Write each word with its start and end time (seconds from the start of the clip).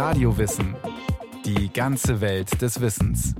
Radiowissen. 0.00 0.74
Die 1.44 1.70
ganze 1.70 2.22
Welt 2.22 2.62
des 2.62 2.80
Wissens. 2.80 3.34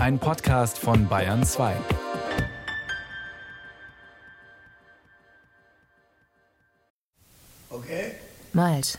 Ein 0.00 0.18
Podcast 0.18 0.80
von 0.80 1.06
Bayern 1.06 1.44
2. 1.44 1.76
Okay? 7.70 8.14
Miles, 8.52 8.98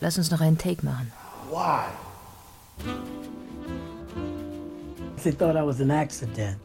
lass 0.00 0.18
uns 0.18 0.32
noch 0.32 0.40
einen 0.40 0.58
Take 0.58 0.84
machen. 0.84 1.12
Why? 1.48 1.84
They 5.22 5.30
thought 5.30 5.54
I 5.54 5.64
was 5.64 5.80
an 5.80 5.92
accident. 5.92 6.58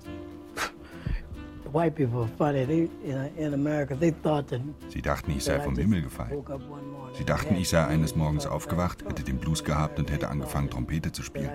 Sie 4.89 5.01
dachten, 5.01 5.31
ich 5.31 5.43
sei 5.43 5.59
vom 5.59 5.75
Himmel 5.75 6.01
gefallen. 6.01 6.43
Sie 7.17 7.25
dachten, 7.25 7.55
ich 7.55 7.69
sei 7.69 7.85
eines. 7.85 8.15
Morgens 8.15 8.47
aufgewacht, 8.47 9.03
hätte 9.07 9.23
den 9.23 9.37
Blues 9.37 9.63
gehabt 9.63 9.99
und 9.99 10.11
hätte 10.11 10.29
angefangen, 10.29 10.69
Trompete 10.69 11.11
zu 11.11 11.23
spielen. 11.23 11.49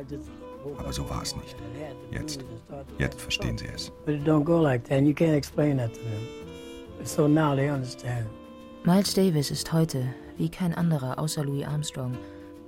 Aber 0.78 0.92
so 0.92 1.08
war 1.10 1.22
es 1.22 1.34
nicht. 1.36 1.56
Jetzt, 2.10 2.44
jetzt 2.98 3.20
verstehen 3.20 3.58
sie 3.58 3.66
es. 3.66 3.90
But 4.06 4.14
it 4.14 4.26
don't 4.26 4.44
go 4.44 4.60
like 4.60 4.84
that. 4.84 4.98
And 4.98 5.06
you 5.06 5.14
can't 5.14 5.34
explain 5.34 5.78
that 5.78 5.92
to 5.92 6.00
them. 6.00 6.26
So 7.04 7.26
now 7.26 7.54
they 7.54 7.70
understand. 7.70 8.26
Miles 8.84 9.14
Davis 9.14 9.50
ist 9.50 9.72
heute, 9.72 10.06
wie 10.38 10.48
kein 10.48 10.74
anderer 10.74 11.18
außer 11.18 11.44
Louis 11.44 11.66
Armstrong, 11.66 12.16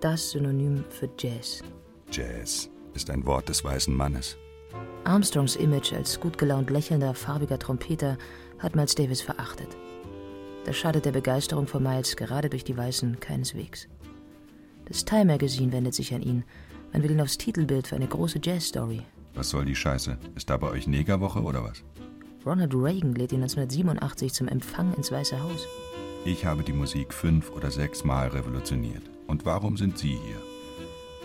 das 0.01 0.31
Synonym 0.31 0.85
für 0.89 1.09
Jazz. 1.19 1.63
Jazz 2.11 2.71
ist 2.95 3.11
ein 3.11 3.25
Wort 3.27 3.49
des 3.49 3.65
weißen 3.65 3.95
Mannes. 3.95 4.37
Armstrongs 5.05 5.57
Image 5.57 5.93
als 5.93 6.19
gut 6.19 6.39
gelaunt 6.39 6.71
lächelnder, 6.71 7.15
farbiger 7.15 7.59
Trompeter 7.59 8.17
hat 8.59 8.75
Miles 8.75 8.95
Davis 8.95 9.21
verachtet. 9.21 9.69
Das 10.65 10.77
schadet 10.77 11.05
der 11.05 11.13
Begeisterung 11.13 11.67
vor 11.67 11.81
Miles 11.81 12.17
gerade 12.17 12.49
durch 12.49 12.65
die 12.65 12.77
Weißen 12.77 13.21
keineswegs. 13.21 13.87
Das 14.87 15.05
Time 15.05 15.27
Magazine 15.27 15.73
wendet 15.73 15.95
sich 15.95 16.15
an 16.15 16.23
ihn. 16.23 16.45
Man 16.93 17.03
will 17.03 17.11
ihn 17.11 17.21
aufs 17.21 17.39
Titelbild 17.39 17.87
für 17.87 17.97
eine 17.97 18.07
große 18.07 18.41
Jazz-Story. 18.43 19.03
Was 19.35 19.51
soll 19.51 19.65
die 19.65 19.77
Scheiße? 19.77 20.17
Ist 20.37 20.49
da 20.49 20.57
bei 20.57 20.71
euch 20.71 20.87
Negerwoche 20.87 21.43
oder 21.43 21.65
was? 21.65 21.83
Ronald 22.47 22.75
Reagan 22.75 23.15
lädt 23.15 23.33
ihn 23.33 23.43
1987 23.43 24.33
zum 24.33 24.49
Empfang 24.49 24.95
ins 24.95 25.11
Weiße 25.11 25.43
Haus. 25.43 25.67
Ich 26.25 26.45
habe 26.47 26.63
die 26.63 26.73
Musik 26.73 27.13
fünf 27.13 27.51
oder 27.51 27.71
sechs 27.71 28.05
Mal 28.05 28.29
revolutioniert. 28.29 29.03
Und 29.27 29.45
warum 29.45 29.77
sind 29.77 29.99
Sie 29.99 30.17
hier? 30.17 30.54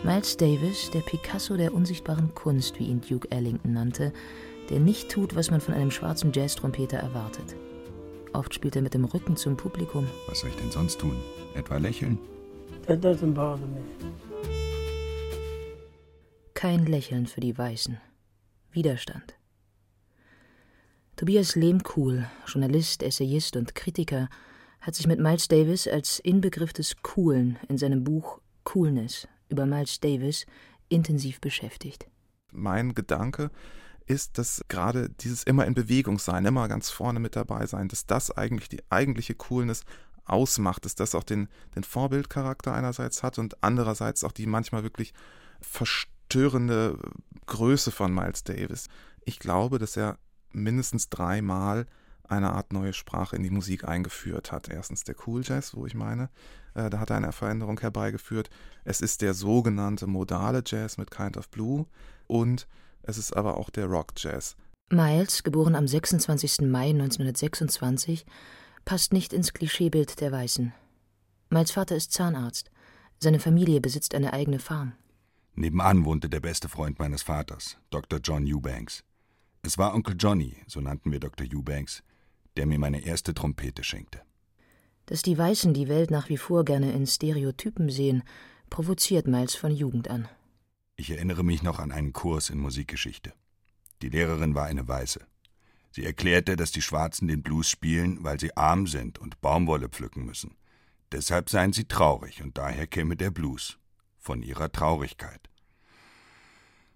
Miles 0.02 0.38
Davis, 0.38 0.89
der 0.92 1.02
Picasso 1.02 1.58
der 1.58 1.73
unsichtbaren 1.73 2.33
Kunst, 2.33 2.80
wie 2.80 2.86
ihn 2.86 3.02
Duke 3.02 3.30
Ellington 3.31 3.73
nannte, 3.73 4.14
der 4.69 4.80
nicht 4.80 5.11
tut, 5.11 5.36
was 5.36 5.52
man 5.52 5.59
von 5.59 5.73
einem 5.73 5.92
schwarzen 5.92 6.31
Jazztrompeter 6.31 6.97
erwartet. 6.97 7.58
Oft 8.31 8.53
spielt 8.53 8.77
er 8.77 8.81
mit 8.81 8.94
dem 8.94 9.03
Rücken 9.03 9.36
zum 9.36 9.58
Publikum. 9.58 10.08
Was 10.27 10.39
soll 10.39 10.52
ich 10.52 10.55
denn 10.55 10.72
sonst 10.72 11.02
tun? 11.02 11.17
Etwa 11.53 11.77
lächeln? 11.77 12.17
That 12.88 13.03
doesn't 13.03 13.33
bother 13.33 13.67
me. 13.67 13.81
Kein 16.53 16.86
Lächeln 16.86 17.27
für 17.27 17.42
die 17.42 17.58
Weißen. 17.58 17.97
Widerstand. 18.72 19.36
Tobias 21.17 21.55
Lehmkuhl, 21.55 22.25
Journalist, 22.47 23.03
Essayist 23.03 23.58
und 23.58 23.75
Kritiker, 23.75 24.30
hat 24.80 24.95
sich 24.95 25.08
mit 25.08 25.20
Miles 25.20 25.50
Davis 25.50 25.89
als 25.89 26.20
Inbegriff 26.20 26.72
des 26.72 27.02
Coolen 27.02 27.59
in 27.67 27.77
seinem 27.77 28.05
Buch 28.05 28.39
Coolness 28.64 29.27
über 29.50 29.66
Miles 29.66 30.00
Davis 30.00 30.45
intensiv 30.88 31.39
beschäftigt. 31.42 32.08
mein 32.52 32.95
Gedanke 32.95 33.52
ist, 34.05 34.39
dass 34.39 34.61
gerade 34.69 35.09
dieses 35.09 35.44
immer 35.44 35.66
in 35.67 35.75
Bewegung 35.75 36.17
sein, 36.17 36.45
immer 36.45 36.67
ganz 36.67 36.89
vorne 36.89 37.19
mit 37.19 37.36
dabei 37.36 37.67
sein, 37.67 37.88
dass 37.89 38.08
das 38.08 38.31
eigentlich 38.31 38.67
die 38.67 38.81
eigentliche 38.89 39.36
Coolness 39.36 39.83
ausmacht, 40.25 40.86
dass 40.86 40.95
das 40.95 41.14
auch 41.14 41.23
den, 41.23 41.47
den 41.75 41.83
Vorbildcharakter 41.83 42.73
einerseits 42.73 43.22
hat 43.22 43.38
und 43.38 43.64
andererseits 43.64 44.23
auch 44.23 44.31
die 44.31 44.47
manchmal 44.47 44.83
wirklich 44.83 45.14
verstörende 45.61 46.97
Größe 47.45 47.92
von 47.92 48.14
Miles 48.14 48.44
Davis. 48.44 48.88
Ich 49.25 49.39
glaube, 49.39 49.77
dass 49.77 49.95
er 49.95 50.17
mindestens 50.52 51.09
dreimal 51.09 51.86
eine 52.32 52.54
Art 52.54 52.73
neue 52.73 52.94
Sprache 52.94 53.36
in 53.36 53.44
die 53.44 53.50
Musik 53.50 53.88
eingeführt 53.88 54.52
hat. 54.52 54.70
Erstens 54.70 55.04
der 55.04 55.16
Cool 55.26 55.42
Jazz, 55.44 55.76
wo 55.76 55.86
ich 55.86 55.95
meine, 55.95 56.30
äh, 56.73 56.90
da 56.90 57.00
hat 57.00 57.10
er 57.10 57.17
eine 57.17 57.32
Veränderung 57.32 57.80
herbeigeführt. 57.80 58.50
Es 58.84 59.02
ist 59.02 59.22
der 59.22 59.34
sogenannte 59.34 60.08
modale 60.08 60.64
Jazz 60.66 60.98
mit 60.98 61.12
Kind 61.12 61.38
of 61.38 61.50
Blue 61.50 61.86
und 62.28 62.68
es 63.04 63.18
ist 63.18 63.36
aber 63.36 63.58
auch 63.58 63.70
der 63.70 63.86
Rock 63.86 64.14
Jazz. 64.18 64.56
Miles, 64.92 65.44
geboren 65.44 65.76
am 65.76 65.88
26. 65.88 66.62
Mai 66.62 66.89
1926, 66.89 68.26
passt 68.86 69.14
nicht 69.14 69.34
ins 69.34 69.54
Klischeebild 69.54 70.20
der 70.20 70.32
Weißen. 70.32 70.73
Miles 71.50 71.72
Vater 71.72 71.95
ist 71.95 72.12
Zahnarzt. 72.12 72.72
Seine 73.20 73.39
Familie 73.39 73.82
besitzt 73.82 74.16
eine 74.16 74.34
eigene 74.34 74.60
Farm. 74.60 74.94
Nebenan 75.56 76.06
wohnte 76.06 76.30
der 76.30 76.39
beste 76.39 76.70
Freund 76.70 77.00
meines 77.00 77.22
Vaters, 77.22 77.78
Dr. 77.89 78.20
John 78.23 78.45
Eubanks. 78.45 79.04
Es 79.62 79.78
war 79.78 79.94
Onkel 79.94 80.16
Johnny, 80.18 80.56
so 80.68 80.80
nannten 80.80 81.12
wir 81.12 81.20
Dr. 81.20 81.45
Eubanks, 81.54 82.02
der 82.58 82.65
mir 82.65 82.80
meine 82.80 83.02
erste 83.02 83.33
Trompete 83.33 83.83
schenkte. 83.83 84.21
Dass 85.05 85.21
die 85.21 85.37
Weißen 85.37 85.73
die 85.73 85.87
Welt 85.87 86.11
nach 86.11 86.30
wie 86.30 86.37
vor 86.37 86.65
gerne 86.65 86.92
in 86.92 87.08
Stereotypen 87.08 87.89
sehen, 87.89 88.23
provoziert 88.70 89.27
Miles 89.27 89.55
von 89.55 89.71
Jugend 89.71 90.10
an. 90.10 90.27
Ich 90.95 91.09
erinnere 91.09 91.43
mich 91.43 91.64
noch 91.64 91.80
an 91.80 91.92
einen 91.92 92.14
Kurs 92.14 92.49
in 92.49 92.59
Musikgeschichte. 92.59 93.33
Die 94.02 94.09
Lehrerin 94.09 94.54
war 94.54 94.65
eine 94.65 94.88
Weiße. 94.88 95.21
Sie 95.92 96.05
erklärte, 96.05 96.55
dass 96.55 96.71
die 96.71 96.82
Schwarzen 96.82 97.27
den 97.27 97.42
Blues 97.42 97.70
spielen, 97.70 98.23
weil 98.23 98.39
sie 98.39 98.55
arm 98.55 98.86
sind 98.86 99.17
und 99.17 99.42
Baumwolle 99.42 99.89
pflücken 99.89 100.26
müssen. 100.26 100.55
Deshalb 101.11 101.49
seien 101.49 101.73
sie 101.73 101.86
traurig 101.86 102.43
und 102.43 102.58
daher 102.58 102.86
käme 102.86 103.15
der 103.15 103.32
Blues. 103.32 103.77
Von 104.17 104.43
ihrer 104.43 104.71
Traurigkeit. 104.71 105.49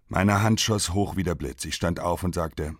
Meine 0.08 0.44
Hand 0.44 0.62
schoss 0.62 0.94
hoch 0.94 1.16
wie 1.16 1.24
der 1.24 1.36
Blitz. 1.36 1.66
Ich 1.66 1.74
stand 1.74 2.00
auf 2.00 2.24
und 2.24 2.36
sagte: 2.36 2.75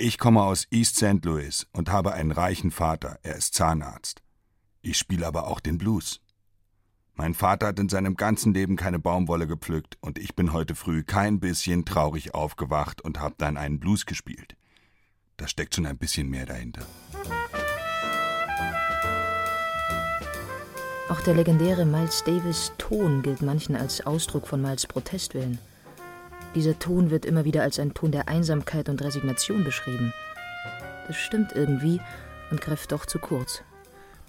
Ich 0.00 0.16
komme 0.16 0.44
aus 0.44 0.68
East 0.70 0.94
St. 0.94 1.24
Louis 1.24 1.66
und 1.72 1.90
habe 1.90 2.12
einen 2.12 2.30
reichen 2.30 2.70
Vater. 2.70 3.18
Er 3.24 3.34
ist 3.34 3.54
Zahnarzt. 3.54 4.22
Ich 4.80 4.96
spiele 4.96 5.26
aber 5.26 5.48
auch 5.48 5.58
den 5.58 5.76
Blues. 5.76 6.20
Mein 7.14 7.34
Vater 7.34 7.66
hat 7.66 7.80
in 7.80 7.88
seinem 7.88 8.14
ganzen 8.14 8.54
Leben 8.54 8.76
keine 8.76 9.00
Baumwolle 9.00 9.48
gepflückt 9.48 9.98
und 10.00 10.16
ich 10.16 10.36
bin 10.36 10.52
heute 10.52 10.76
früh 10.76 11.02
kein 11.02 11.40
bisschen 11.40 11.84
traurig 11.84 12.32
aufgewacht 12.32 13.00
und 13.00 13.18
habe 13.18 13.34
dann 13.38 13.56
einen 13.56 13.80
Blues 13.80 14.06
gespielt. 14.06 14.54
Da 15.36 15.48
steckt 15.48 15.74
schon 15.74 15.86
ein 15.86 15.98
bisschen 15.98 16.28
mehr 16.28 16.46
dahinter. 16.46 16.86
Auch 21.08 21.20
der 21.22 21.34
legendäre 21.34 21.84
Miles 21.84 22.22
Davis 22.22 22.70
Ton 22.78 23.22
gilt 23.22 23.42
manchen 23.42 23.74
als 23.74 24.06
Ausdruck 24.06 24.46
von 24.46 24.62
Miles 24.62 24.86
Protestwillen. 24.86 25.58
Dieser 26.54 26.78
Ton 26.78 27.10
wird 27.10 27.26
immer 27.26 27.44
wieder 27.44 27.62
als 27.62 27.78
ein 27.78 27.94
Ton 27.94 28.10
der 28.10 28.28
Einsamkeit 28.28 28.88
und 28.88 29.02
Resignation 29.02 29.64
beschrieben. 29.64 30.12
Das 31.06 31.16
stimmt 31.16 31.52
irgendwie 31.52 32.00
und 32.50 32.60
greift 32.60 32.92
doch 32.92 33.06
zu 33.06 33.18
kurz. 33.18 33.62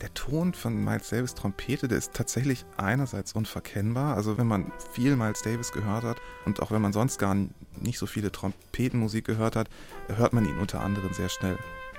Der 0.02 0.14
Ton 0.14 0.54
von 0.54 0.82
Miles 0.84 1.10
Davis 1.10 1.34
Trompete, 1.34 1.88
der 1.88 1.98
ist 1.98 2.14
tatsächlich 2.14 2.66
einerseits 2.78 3.34
unverkennbar. 3.34 4.16
Also 4.16 4.38
wenn 4.38 4.48
man 4.48 4.72
viel 4.94 5.16
Miles 5.16 5.42
Davis 5.42 5.72
gehört 5.72 6.04
hat 6.04 6.18
und 6.46 6.62
auch 6.62 6.72
wenn 6.72 6.82
man 6.82 6.94
sonst 6.94 7.20
gar 7.20 7.36
nicht 7.76 8.00
so 8.00 8.06
viele 8.06 8.32
Trompetenmusik 8.32 9.26
gehört 9.26 9.56
hat, 9.56 9.70
hört 10.08 10.32
man 10.34 10.46
ihn 10.46 10.58
unter 10.58 10.82
anderem 10.82 11.14
sehr 11.14 11.30
schnell 11.30 11.58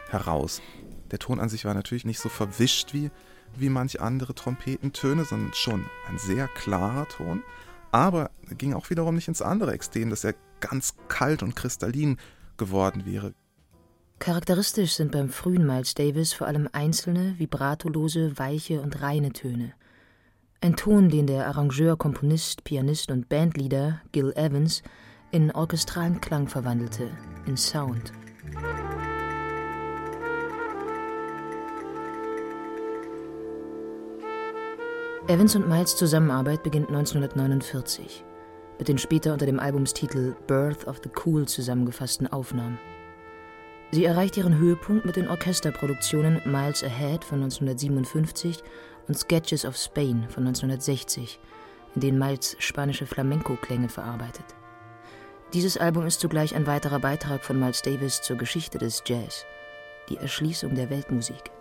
heraus. 0.08 0.62
Der 1.10 1.18
Ton 1.18 1.40
an 1.40 1.48
sich 1.48 1.64
war 1.64 1.74
natürlich 1.74 2.04
nicht 2.04 2.20
so 2.20 2.28
verwischt 2.28 2.94
wie, 2.94 3.10
wie 3.56 3.68
manch 3.68 4.00
andere 4.00 4.34
Trompetentöne, 4.34 5.24
sondern 5.24 5.52
schon 5.54 5.84
ein 6.08 6.18
sehr 6.18 6.48
klarer 6.48 7.06
Ton. 7.08 7.42
Aber 7.92 8.30
er 8.48 8.56
ging 8.56 8.74
auch 8.74 8.90
wiederum 8.90 9.14
nicht 9.14 9.28
ins 9.28 9.42
andere 9.42 9.72
Extrem, 9.72 10.10
dass 10.10 10.24
er 10.24 10.34
ganz 10.60 10.94
kalt 11.08 11.42
und 11.42 11.56
kristallin 11.56 12.18
geworden 12.56 13.04
wäre. 13.06 13.34
Charakteristisch 14.18 14.92
sind 14.92 15.12
beim 15.12 15.30
frühen 15.30 15.66
Miles 15.66 15.94
Davis 15.94 16.34
vor 16.34 16.46
allem 16.46 16.68
einzelne, 16.72 17.38
vibratolose, 17.38 18.38
weiche 18.38 18.82
und 18.82 19.00
reine 19.00 19.32
Töne. 19.32 19.72
Ein 20.60 20.76
Ton, 20.76 21.08
den 21.08 21.26
der 21.26 21.46
Arrangeur, 21.46 21.96
Komponist, 21.96 22.64
Pianist 22.64 23.10
und 23.10 23.30
Bandleader 23.30 24.02
Gil 24.12 24.32
Evans 24.36 24.82
in 25.30 25.50
orchestralen 25.50 26.20
Klang 26.20 26.48
verwandelte, 26.48 27.10
in 27.46 27.56
Sound. 27.56 28.12
Evans 35.30 35.54
und 35.54 35.68
Miles 35.68 35.94
Zusammenarbeit 35.94 36.64
beginnt 36.64 36.88
1949 36.88 38.24
mit 38.80 38.88
den 38.88 38.98
später 38.98 39.32
unter 39.32 39.46
dem 39.46 39.60
Albumstitel 39.60 40.34
Birth 40.48 40.88
of 40.88 41.00
the 41.04 41.10
Cool 41.24 41.46
zusammengefassten 41.46 42.26
Aufnahmen. 42.26 42.80
Sie 43.92 44.04
erreicht 44.04 44.36
ihren 44.36 44.58
Höhepunkt 44.58 45.04
mit 45.04 45.14
den 45.14 45.28
Orchesterproduktionen 45.28 46.42
Miles 46.46 46.82
Ahead 46.82 47.22
von 47.22 47.44
1957 47.44 48.60
und 49.06 49.16
Sketches 49.16 49.64
of 49.64 49.76
Spain 49.76 50.26
von 50.28 50.48
1960, 50.48 51.38
in 51.94 52.00
denen 52.00 52.18
Miles 52.18 52.56
spanische 52.58 53.06
Flamenco-Klänge 53.06 53.88
verarbeitet. 53.88 54.46
Dieses 55.52 55.76
Album 55.76 56.06
ist 56.06 56.18
zugleich 56.18 56.56
ein 56.56 56.66
weiterer 56.66 56.98
Beitrag 56.98 57.44
von 57.44 57.56
Miles 57.56 57.82
Davis 57.82 58.20
zur 58.20 58.36
Geschichte 58.36 58.78
des 58.78 59.04
Jazz, 59.06 59.44
die 60.08 60.16
Erschließung 60.16 60.74
der 60.74 60.90
Weltmusik. 60.90 61.52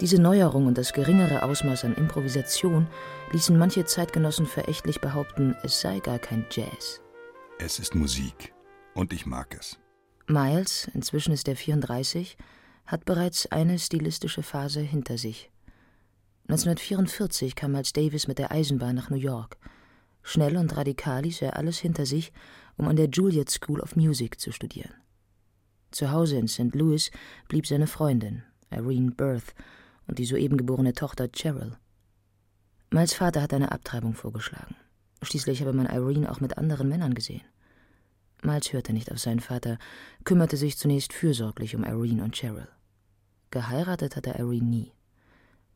Diese 0.00 0.20
Neuerung 0.22 0.66
und 0.66 0.78
das 0.78 0.92
geringere 0.92 1.42
Ausmaß 1.42 1.84
an 1.84 1.96
Improvisation 1.96 2.86
ließen 3.32 3.58
manche 3.58 3.84
Zeitgenossen 3.84 4.46
verächtlich 4.46 5.00
behaupten, 5.00 5.56
es 5.64 5.80
sei 5.80 5.98
gar 5.98 6.20
kein 6.20 6.46
Jazz. 6.52 7.00
Es 7.58 7.80
ist 7.80 7.96
Musik 7.96 8.54
und 8.94 9.12
ich 9.12 9.26
mag 9.26 9.56
es. 9.58 9.76
Miles, 10.28 10.88
inzwischen 10.94 11.32
ist 11.32 11.48
er 11.48 11.56
34, 11.56 12.36
hat 12.86 13.04
bereits 13.06 13.50
eine 13.50 13.76
stilistische 13.78 14.44
Phase 14.44 14.80
hinter 14.80 15.18
sich. 15.18 15.50
1944 16.48 17.56
kam 17.56 17.72
Miles 17.72 17.92
Davis 17.92 18.28
mit 18.28 18.38
der 18.38 18.52
Eisenbahn 18.52 18.94
nach 18.94 19.10
New 19.10 19.16
York. 19.16 19.58
Schnell 20.22 20.56
und 20.58 20.76
radikal 20.76 21.22
ließ 21.22 21.42
er 21.42 21.56
alles 21.56 21.78
hinter 21.78 22.06
sich, 22.06 22.32
um 22.76 22.86
an 22.86 22.96
der 22.96 23.08
Juilliard 23.08 23.50
School 23.50 23.80
of 23.80 23.96
Music 23.96 24.38
zu 24.38 24.52
studieren. 24.52 24.94
Zu 25.90 26.12
Hause 26.12 26.36
in 26.36 26.46
St. 26.46 26.74
Louis 26.74 27.10
blieb 27.48 27.66
seine 27.66 27.86
Freundin, 27.88 28.44
Irene 28.70 29.10
Birth, 29.10 29.54
und 30.08 30.18
die 30.18 30.24
soeben 30.24 30.56
geborene 30.56 30.94
Tochter 30.94 31.28
Cheryl. 31.28 31.76
Miles 32.90 33.14
Vater 33.14 33.42
hat 33.42 33.52
eine 33.52 33.70
Abtreibung 33.70 34.14
vorgeschlagen. 34.14 34.74
Schließlich 35.22 35.60
habe 35.60 35.72
man 35.72 35.86
Irene 35.86 36.30
auch 36.30 36.40
mit 36.40 36.58
anderen 36.58 36.88
Männern 36.88 37.14
gesehen. 37.14 37.42
Miles 38.42 38.72
hörte 38.72 38.92
nicht 38.92 39.12
auf 39.12 39.18
seinen 39.18 39.40
Vater, 39.40 39.78
kümmerte 40.24 40.56
sich 40.56 40.78
zunächst 40.78 41.12
fürsorglich 41.12 41.76
um 41.76 41.84
Irene 41.84 42.24
und 42.24 42.34
Cheryl. 42.34 42.68
Geheiratet 43.50 44.16
hatte 44.16 44.30
Irene 44.30 44.64
nie. 44.64 44.92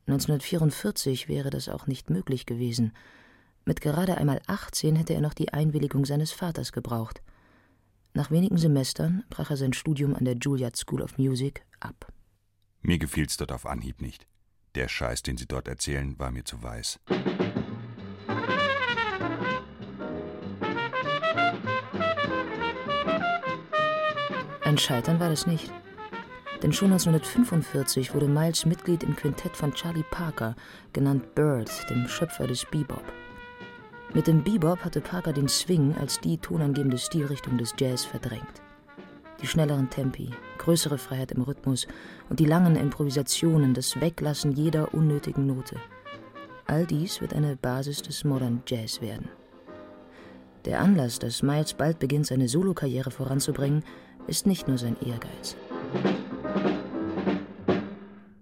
1944 0.06 1.28
wäre 1.28 1.50
das 1.50 1.68
auch 1.68 1.86
nicht 1.86 2.10
möglich 2.10 2.46
gewesen. 2.46 2.92
Mit 3.64 3.80
gerade 3.80 4.16
einmal 4.16 4.40
18 4.46 4.96
hätte 4.96 5.14
er 5.14 5.20
noch 5.20 5.34
die 5.34 5.52
Einwilligung 5.52 6.04
seines 6.04 6.32
Vaters 6.32 6.72
gebraucht. 6.72 7.22
Nach 8.14 8.30
wenigen 8.30 8.58
Semestern 8.58 9.24
brach 9.30 9.50
er 9.50 9.56
sein 9.56 9.72
Studium 9.72 10.14
an 10.14 10.24
der 10.24 10.36
Juilliard 10.36 10.76
School 10.76 11.02
of 11.02 11.18
Music 11.18 11.64
ab. 11.80 12.12
Mir 12.82 12.98
gefiel's 12.98 13.36
dort 13.36 13.52
auf 13.52 13.64
Anhieb 13.64 14.02
nicht. 14.02 14.26
Der 14.74 14.88
Scheiß, 14.88 15.22
den 15.22 15.36
sie 15.36 15.46
dort 15.46 15.68
erzählen, 15.68 16.18
war 16.18 16.32
mir 16.32 16.44
zu 16.44 16.62
weiß. 16.62 16.98
Ein 24.64 24.78
Scheitern 24.78 25.20
war 25.20 25.28
das 25.28 25.46
nicht. 25.46 25.70
Denn 26.62 26.72
schon 26.72 26.92
1945 26.92 28.14
wurde 28.14 28.26
Miles 28.26 28.66
Mitglied 28.66 29.02
im 29.04 29.14
Quintett 29.14 29.56
von 29.56 29.72
Charlie 29.74 30.04
Parker, 30.10 30.56
genannt 30.92 31.34
Bird, 31.34 31.70
dem 31.90 32.08
Schöpfer 32.08 32.46
des 32.46 32.64
Bebop. 32.64 33.04
Mit 34.14 34.26
dem 34.26 34.42
Bebop 34.42 34.84
hatte 34.84 35.00
Parker 35.00 35.32
den 35.32 35.48
Swing 35.48 35.94
als 35.96 36.20
die 36.20 36.38
tonangebende 36.38 36.98
Stilrichtung 36.98 37.58
des 37.58 37.74
Jazz 37.78 38.04
verdrängt 38.04 38.62
die 39.42 39.48
schnelleren 39.48 39.90
Tempi, 39.90 40.30
größere 40.62 40.96
Freiheit 40.96 41.32
im 41.32 41.42
Rhythmus 41.42 41.88
und 42.30 42.38
die 42.38 42.44
langen 42.44 42.76
Improvisationen, 42.76 43.74
das 43.74 44.00
Weglassen 44.00 44.52
jeder 44.52 44.94
unnötigen 44.94 45.46
Note. 45.46 45.76
All 46.66 46.86
dies 46.86 47.20
wird 47.20 47.34
eine 47.34 47.56
Basis 47.56 48.00
des 48.02 48.22
Modern 48.24 48.62
Jazz 48.66 49.00
werden. 49.00 49.28
Der 50.64 50.80
Anlass, 50.80 51.18
dass 51.18 51.42
Miles 51.42 51.74
bald 51.74 51.98
beginnt, 51.98 52.26
seine 52.26 52.46
Solokarriere 52.46 53.10
voranzubringen, 53.10 53.84
ist 54.28 54.46
nicht 54.46 54.68
nur 54.68 54.78
sein 54.78 54.96
Ehrgeiz. 55.04 55.56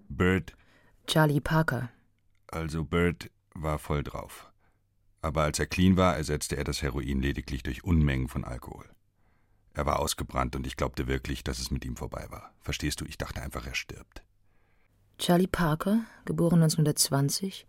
Bird. 0.07 0.53
Charlie 1.07 1.41
Parker. 1.41 1.89
Also 2.47 2.83
Bird 2.83 3.31
war 3.55 3.79
voll 3.79 4.03
drauf. 4.03 4.51
Aber 5.23 5.41
als 5.41 5.57
er 5.57 5.65
clean 5.65 5.97
war, 5.97 6.15
ersetzte 6.15 6.55
er 6.55 6.63
das 6.63 6.83
Heroin 6.83 7.21
lediglich 7.21 7.63
durch 7.63 7.83
Unmengen 7.83 8.27
von 8.27 8.43
Alkohol. 8.43 8.85
Er 9.73 9.85
war 9.85 9.99
ausgebrannt 9.99 10.55
und 10.55 10.67
ich 10.67 10.75
glaubte 10.75 11.07
wirklich, 11.07 11.43
dass 11.43 11.59
es 11.59 11.71
mit 11.71 11.85
ihm 11.85 11.95
vorbei 11.95 12.27
war. 12.29 12.51
Verstehst 12.59 12.99
du, 13.01 13.05
ich 13.05 13.17
dachte 13.17 13.41
einfach, 13.41 13.65
er 13.65 13.75
stirbt. 13.75 14.21
Charlie 15.17 15.47
Parker, 15.47 16.01
geboren 16.25 16.61
1920, 16.61 17.65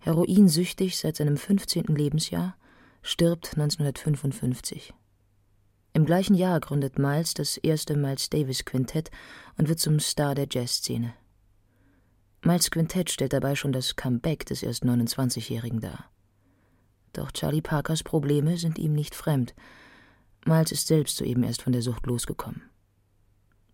heroinsüchtig 0.00 0.96
seit 0.96 1.16
seinem 1.16 1.36
15. 1.36 1.84
Lebensjahr, 1.86 2.56
stirbt 3.02 3.52
1955. 3.56 4.94
Im 5.92 6.06
gleichen 6.06 6.34
Jahr 6.34 6.60
gründet 6.60 6.98
Miles 6.98 7.34
das 7.34 7.56
erste 7.56 7.96
Miles 7.96 8.30
Davis 8.30 8.64
Quintett 8.64 9.10
und 9.56 9.68
wird 9.68 9.78
zum 9.78 10.00
Star 10.00 10.34
der 10.34 10.48
Jazzszene. 10.50 11.14
Miles 12.42 12.70
Quintett 12.70 13.10
stellt 13.10 13.32
dabei 13.32 13.54
schon 13.54 13.72
das 13.72 13.96
Comeback 13.96 14.46
des 14.46 14.62
erst 14.62 14.84
29-Jährigen 14.84 15.80
dar. 15.80 16.10
Doch 17.12 17.32
Charlie 17.32 17.62
Parkers 17.62 18.02
Probleme 18.02 18.56
sind 18.56 18.78
ihm 18.78 18.92
nicht 18.92 19.14
fremd– 19.14 19.54
Miles 20.44 20.72
ist 20.72 20.86
selbst 20.86 21.16
soeben 21.16 21.42
erst 21.42 21.62
von 21.62 21.72
der 21.72 21.82
Sucht 21.82 22.06
losgekommen. 22.06 22.62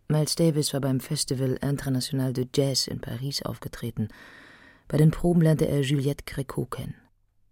Miles 0.09 0.35
Davis 0.35 0.73
war 0.73 0.81
beim 0.81 1.01
Festival 1.01 1.59
International 1.63 2.33
de 2.33 2.47
Jazz 2.55 2.87
in 2.87 3.01
Paris 3.01 3.43
aufgetreten. 3.43 4.09
Bei 4.87 4.99
den 4.99 5.11
Proben 5.11 5.41
lernte 5.41 5.67
er 5.67 5.81
Juliette 5.81 6.25
Gréco 6.25 6.69
kennen. 6.69 6.95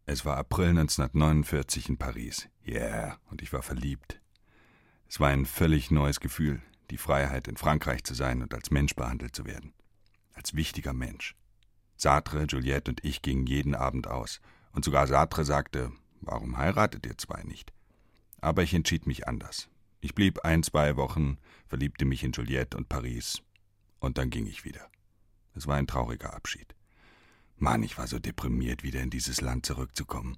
Es 0.04 0.24
war 0.24 0.36
April 0.36 0.70
1949 0.70 1.88
in 1.88 1.96
Paris. 1.96 2.48
Yeah, 2.66 3.18
und 3.30 3.40
ich 3.40 3.52
war 3.52 3.62
verliebt. 3.62 4.20
Es 5.08 5.20
war 5.20 5.28
ein 5.28 5.46
völlig 5.46 5.90
neues 5.90 6.20
Gefühl, 6.20 6.60
die 6.90 6.98
Freiheit, 6.98 7.48
in 7.48 7.56
Frankreich 7.56 8.04
zu 8.04 8.14
sein 8.14 8.42
und 8.42 8.54
als 8.54 8.70
Mensch 8.70 8.94
behandelt 8.94 9.34
zu 9.34 9.46
werden. 9.46 9.72
Als 10.34 10.54
wichtiger 10.54 10.92
Mensch. 10.92 11.36
Sartre, 11.96 12.44
Juliette 12.48 12.90
und 12.90 13.04
ich 13.04 13.22
gingen 13.22 13.46
jeden 13.46 13.74
Abend 13.74 14.08
aus. 14.08 14.40
Und 14.72 14.84
sogar 14.84 15.06
Sartre 15.06 15.44
sagte, 15.44 15.92
warum 16.20 16.56
heiratet 16.58 17.06
ihr 17.06 17.16
zwei 17.16 17.42
nicht? 17.44 17.72
Aber 18.42 18.62
ich 18.62 18.74
entschied 18.74 19.06
mich 19.06 19.26
anders. 19.26 19.70
Ich 20.00 20.14
blieb 20.14 20.40
ein, 20.44 20.62
zwei 20.62 20.96
Wochen, 20.96 21.38
verliebte 21.68 22.04
mich 22.04 22.24
in 22.24 22.32
Juliette 22.32 22.76
und 22.76 22.90
Paris. 22.90 23.40
Und 24.00 24.18
dann 24.18 24.28
ging 24.28 24.46
ich 24.46 24.64
wieder. 24.64 24.90
Es 25.54 25.66
war 25.66 25.76
ein 25.76 25.86
trauriger 25.86 26.34
Abschied. 26.34 26.74
Mann, 27.56 27.84
ich 27.84 27.96
war 27.96 28.08
so 28.08 28.18
deprimiert, 28.18 28.82
wieder 28.82 29.00
in 29.00 29.10
dieses 29.10 29.40
Land 29.40 29.64
zurückzukommen. 29.64 30.36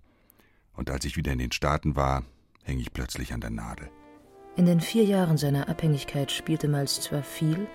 Und 0.74 0.90
als 0.90 1.06
ich 1.06 1.16
wieder 1.16 1.32
in 1.32 1.38
den 1.38 1.52
Staaten 1.52 1.96
war, 1.96 2.24
hing 2.64 2.78
ich 2.78 2.92
plötzlich 2.92 3.32
an 3.32 3.40
der 3.40 3.50
Nadel. 3.50 3.90
In 4.56 4.66
den 4.66 4.80
vier 4.80 5.04
Jahren 5.04 5.38
seiner 5.38 5.68
Abhängigkeit 5.68 6.30
spielte 6.30 6.68
Miles 6.68 7.00
zwar 7.00 7.22
viel, 7.22 7.66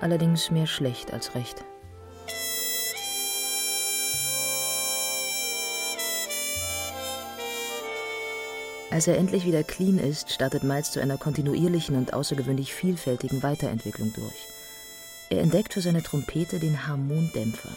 allerdings 0.00 0.50
mehr 0.50 0.66
schlecht 0.66 1.12
als 1.12 1.34
recht. 1.34 1.64
Als 8.94 9.08
er 9.08 9.18
endlich 9.18 9.44
wieder 9.44 9.64
clean 9.64 9.98
ist, 9.98 10.30
startet 10.30 10.62
Miles 10.62 10.92
zu 10.92 11.00
einer 11.00 11.16
kontinuierlichen 11.16 11.96
und 11.96 12.14
außergewöhnlich 12.14 12.72
vielfältigen 12.72 13.42
Weiterentwicklung 13.42 14.12
durch. 14.12 14.46
Er 15.30 15.40
entdeckt 15.40 15.74
für 15.74 15.80
seine 15.80 16.00
Trompete 16.00 16.60
den 16.60 16.86
Harmondämpfer, 16.86 17.70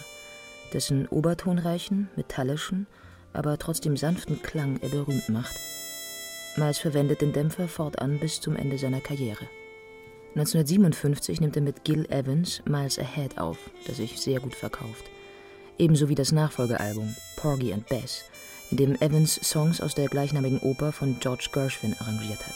dessen 0.74 1.07
obertonreichen, 1.07 2.07
metallischen, 2.15 2.86
aber 3.33 3.57
trotzdem 3.57 3.97
sanften 3.97 4.43
Klang 4.43 4.79
er 4.83 4.89
berühmt 4.89 5.27
macht. 5.27 5.55
Miles 6.55 6.77
verwendet 6.77 7.21
den 7.21 7.33
Dämpfer 7.33 7.67
fortan 7.67 8.19
bis 8.19 8.39
zum 8.39 8.55
Ende 8.55 8.77
seiner 8.77 9.01
Karriere. 9.01 9.47
1957 10.36 11.41
nimmt 11.41 11.55
er 11.55 11.63
mit 11.63 11.83
Gil 11.83 12.05
Evans 12.12 12.62
Miles 12.65 13.00
Ahead 13.00 13.39
auf, 13.39 13.57
das 13.88 13.97
sich 13.97 14.21
sehr 14.21 14.39
gut 14.39 14.53
verkauft. 14.53 15.05
Ebenso 15.79 16.09
wie 16.09 16.15
das 16.15 16.31
Nachfolgealbum 16.31 17.15
Porgy 17.38 17.74
and 17.74 17.88
Bess, 17.88 18.24
in 18.71 18.77
dem 18.77 18.95
Evans 18.95 19.36
Songs 19.36 19.81
aus 19.81 19.95
der 19.95 20.07
gleichnamigen 20.07 20.59
Oper 20.59 20.91
von 20.91 21.17
George 21.19 21.50
Gershwin 21.51 21.95
arrangiert 22.00 22.45
hat. 22.45 22.53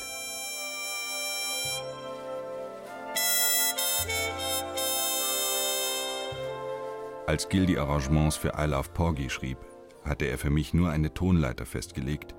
Als 7.27 7.47
Gil 7.47 7.65
die 7.65 7.77
Arrangements 7.77 8.35
für 8.35 8.51
I 8.57 8.65
Love 8.65 8.89
Porgy 8.93 9.29
schrieb, 9.29 9.57
hatte 10.03 10.25
er 10.25 10.37
für 10.37 10.49
mich 10.49 10.73
nur 10.73 10.89
eine 10.89 11.13
Tonleiter 11.13 11.65
festgelegt 11.65 12.35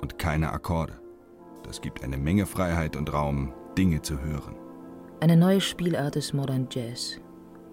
und 0.00 0.18
keine 0.18 0.52
Akkorde. 0.52 1.00
Das 1.64 1.80
gibt 1.80 2.04
eine 2.04 2.16
Menge 2.16 2.46
Freiheit 2.46 2.94
und 2.94 3.12
Raum, 3.12 3.52
Dinge 3.76 4.02
zu 4.02 4.20
hören. 4.20 4.54
Eine 5.20 5.36
neue 5.36 5.60
Spielart 5.60 6.14
des 6.14 6.32
Modern 6.32 6.68
Jazz, 6.70 7.18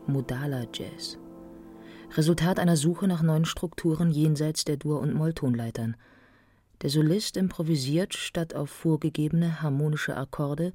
modaler 0.07 0.65
Jazz. 0.74 1.19
Resultat 2.15 2.60
einer 2.60 2.77
Suche 2.77 3.08
nach 3.08 3.24
neuen 3.24 3.46
Strukturen 3.46 4.12
jenseits 4.12 4.65
der 4.65 4.77
Dur- 4.77 5.00
und 5.00 5.15
Molltonleitern. 5.15 5.96
Der 6.82 6.91
Solist 6.91 7.38
improvisiert 7.38 8.13
statt 8.13 8.53
auf 8.53 8.70
vorgegebene 8.70 9.62
harmonische 9.62 10.15
Akkorde 10.15 10.74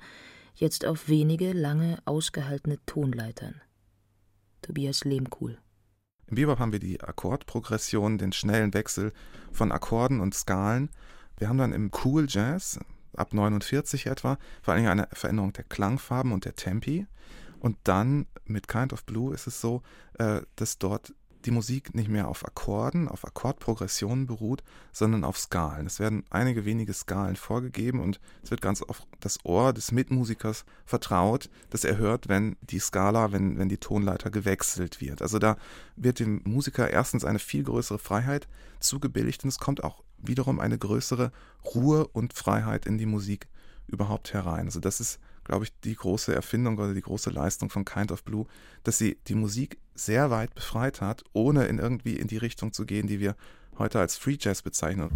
jetzt 0.57 0.85
auf 0.85 1.09
wenige 1.09 1.53
lange 1.53 1.99
ausgehaltene 2.07 2.79
Tonleitern. 2.87 3.61
Tobias 4.63 5.05
Lehmkuhl. 5.05 5.59
Im 6.27 6.35
Bebop 6.35 6.59
haben 6.59 6.73
wir 6.73 6.81
die 6.81 7.01
Akkordprogression, 7.01 8.19
den 8.19 8.33
schnellen 8.33 8.75
Wechsel 8.75 9.13
von 9.53 9.71
Akkorden 9.71 10.21
und 10.21 10.35
Skalen. 10.35 10.91
Wir 11.37 11.49
haben 11.49 11.59
dann 11.59 11.73
im 11.73 11.93
Cool 12.05 12.27
Jazz 12.29 12.81
ab 13.15 13.33
49 13.33 14.07
etwa 14.07 14.39
vor 14.61 14.75
allem 14.75 14.87
eine 14.87 15.09
Veränderung 15.13 15.53
der 15.53 15.65
Klangfarben 15.65 16.33
und 16.33 16.45
der 16.45 16.57
Tempi. 16.57 17.07
Und 17.61 17.77
dann 17.85 18.27
mit 18.45 18.69
Kind 18.69 18.93
of 18.93 19.05
Blue 19.05 19.35
ist 19.35 19.47
es 19.47 19.61
so, 19.61 19.83
äh, 20.19 20.43
dass 20.57 20.79
dort 20.79 21.15
die 21.45 21.51
Musik 21.51 21.95
nicht 21.95 22.09
mehr 22.09 22.29
auf 22.29 22.45
Akkorden, 22.45 23.09
auf 23.09 23.25
Akkordprogressionen 23.25 24.27
beruht, 24.27 24.63
sondern 24.93 25.25
auf 25.25 25.39
Skalen. 25.39 25.87
Es 25.87 26.01
werden 26.01 26.25
einige 26.31 26.65
wenige 26.65 26.93
Skalen 26.93 27.37
vorgegeben 27.37 28.01
und 28.01 28.21
es 28.43 28.51
wird 28.51 28.61
ganz 28.61 28.83
auf 28.83 29.03
das 29.21 29.45
Ohr 29.45 29.73
des 29.73 29.93
Mitmusikers 29.93 30.65
vertraut, 30.85 31.49
dass 31.71 31.85
er 31.85 31.97
hört, 31.97 32.29
wenn 32.29 32.57
die 32.63 32.81
Skala, 32.81 33.33
wenn, 33.33 33.59
wenn 33.59 33.69
die 33.69 33.79
Tonleiter 33.79 34.31
gewechselt 34.31 35.01
wird. 35.01 35.23
Also 35.23 35.39
da 35.39 35.57
wird 35.97 36.19
dem 36.19 36.43
Musiker 36.45 36.91
erstens 36.91 37.25
eine 37.25 37.39
viel 37.39 37.63
größere 37.63 37.99
Freiheit 37.99 38.49
zugebilligt 38.81 39.45
und 39.45 39.49
es 39.49 39.59
kommt 39.59 39.85
auch 39.85 40.03
wiederum 40.19 40.59
eine 40.59 40.79
größere 40.79 41.33
Ruhe 41.75 42.07
und 42.09 42.33
Freiheit 42.33 42.87
in 42.87 42.99
die 42.99 43.07
Musik 43.07 43.49
überhaupt 43.87 44.33
herein. 44.35 44.67
Also 44.67 44.81
das 44.81 45.01
ist, 45.01 45.19
glaube 45.49 45.65
ich, 45.65 45.73
die 45.81 45.95
große 45.95 46.35
Erfindung 46.35 46.79
oder 46.79 46.95
die 46.95 47.01
große 47.01 47.31
Leistung 47.31 47.71
von 47.71 47.85
Kind 47.85 48.13
of 48.13 48.23
Blue, 48.23 48.47
dass 48.85 48.99
sie 48.99 49.19
die 49.27 49.35
Musik 49.35 49.79
sehr 49.95 50.31
weit 50.31 50.55
befreit 50.55 51.01
hat, 51.01 51.25
ohne 51.33 51.65
in 51.67 51.79
irgendwie 51.79 52.17
in 52.17 52.29
die 52.29 52.37
Richtung 52.37 52.73
zu 52.73 52.85
gehen, 52.85 53.07
die 53.07 53.19
wir 53.19 53.35
heute 53.79 53.99
als 53.99 54.17
Free 54.17 54.37
Jazz 54.39 54.63
bezeichnen. 54.63 55.11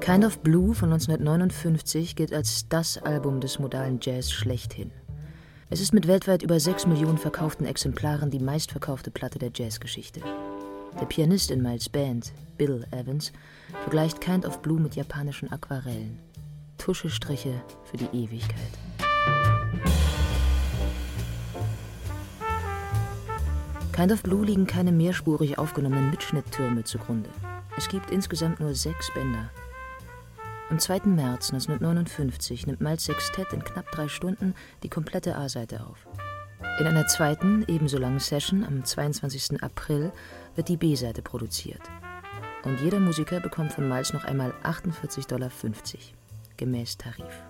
Kind 0.00 0.24
of 0.24 0.40
Blue 0.40 0.74
von 0.74 0.92
1959 0.92 2.16
gilt 2.16 2.32
als 2.32 2.68
das 2.68 2.98
Album 2.98 3.40
des 3.40 3.60
modalen 3.60 4.00
Jazz 4.02 4.32
schlechthin. 4.32 4.90
Es 5.68 5.80
ist 5.80 5.94
mit 5.94 6.08
weltweit 6.08 6.42
über 6.42 6.58
6 6.58 6.86
Millionen 6.86 7.18
verkauften 7.18 7.64
Exemplaren 7.64 8.32
die 8.32 8.40
meistverkaufte 8.40 9.12
Platte 9.12 9.38
der 9.38 9.52
Jazzgeschichte. 9.54 10.20
Der 11.00 11.06
Pianist 11.06 11.52
in 11.52 11.62
Miles 11.62 11.88
Band, 11.88 12.32
Bill 12.58 12.84
Evans, 12.90 13.32
vergleicht 13.82 14.20
Kind 14.20 14.44
of 14.44 14.60
Blue 14.62 14.80
mit 14.80 14.96
japanischen 14.96 15.52
Aquarellen. 15.52 16.18
Tuschestriche 16.80 17.62
für 17.84 17.98
die 17.98 18.24
Ewigkeit. 18.24 18.56
Kind 23.92 24.12
of 24.12 24.22
Blue 24.22 24.46
liegen 24.46 24.66
keine 24.66 24.90
mehrspurig 24.90 25.58
aufgenommenen 25.58 26.10
Mitschnitttürme 26.10 26.84
zugrunde. 26.84 27.28
Es 27.76 27.88
gibt 27.88 28.10
insgesamt 28.10 28.60
nur 28.60 28.74
sechs 28.74 29.12
Bänder. 29.12 29.50
Am 30.70 30.78
2. 30.78 31.00
März 31.04 31.52
1959 31.52 32.66
nimmt 32.66 32.80
Miles 32.80 33.04
Sextett 33.04 33.52
in 33.52 33.62
knapp 33.62 33.90
drei 33.90 34.08
Stunden 34.08 34.54
die 34.82 34.88
komplette 34.88 35.36
A-Seite 35.36 35.84
auf. 35.84 36.06
In 36.78 36.86
einer 36.86 37.06
zweiten, 37.06 37.62
ebenso 37.68 37.98
langen 37.98 38.20
Session 38.20 38.64
am 38.64 38.84
22. 38.84 39.62
April 39.62 40.12
wird 40.54 40.68
die 40.68 40.78
B-Seite 40.78 41.20
produziert. 41.20 41.82
Und 42.64 42.80
jeder 42.80 43.00
Musiker 43.00 43.40
bekommt 43.40 43.72
von 43.72 43.86
Miles 43.86 44.14
noch 44.14 44.24
einmal 44.24 44.54
48,50 44.62 45.28
Dollar, 45.28 45.50
gemäß 46.60 46.98
Tarif. 46.98 47.42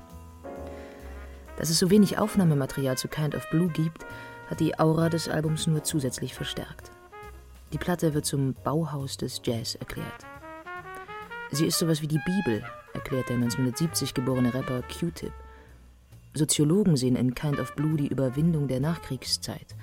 Dass 1.59 1.69
es 1.69 1.79
so 1.79 1.91
wenig 1.91 2.17
Aufnahmematerial 2.17 2.97
zu 2.97 3.09
Kind 3.09 3.35
of 3.35 3.49
Blue 3.51 3.69
gibt, 3.69 4.07
hat 4.49 4.61
die 4.61 4.79
Aura 4.79 5.11
des 5.11 5.29
Albums 5.29 5.67
nur 5.67 5.85
zusätzlich 5.85 6.33
verstärkt. 6.33 6.91
Die 7.73 7.79
Platte 7.79 8.15
wird 8.15 8.25
zum 8.25 8.55
Bauhaus 8.65 9.19
des 9.19 9.43
Jazz 9.45 9.75
erklärt. 9.75 10.25
Sie 11.51 11.67
ist 11.67 11.79
sowas 11.79 12.01
wie 12.01 12.09
die 12.09 12.21
Bibel, 12.25 12.65
erklärt 12.95 13.29
der 13.29 13.37
1970 13.37 14.15
geborene 14.15 14.55
Rapper 14.55 14.83
Q-Tip. 14.83 15.33
Soziologen 16.33 16.97
sehen 16.97 17.17
in 17.17 17.35
Kind 17.35 17.59
of 17.59 17.75
Blue 17.75 17.97
die 17.97 18.09
Überwindung 18.09 18.69
der 18.69 18.81
Nachkriegszeit. 18.81 19.77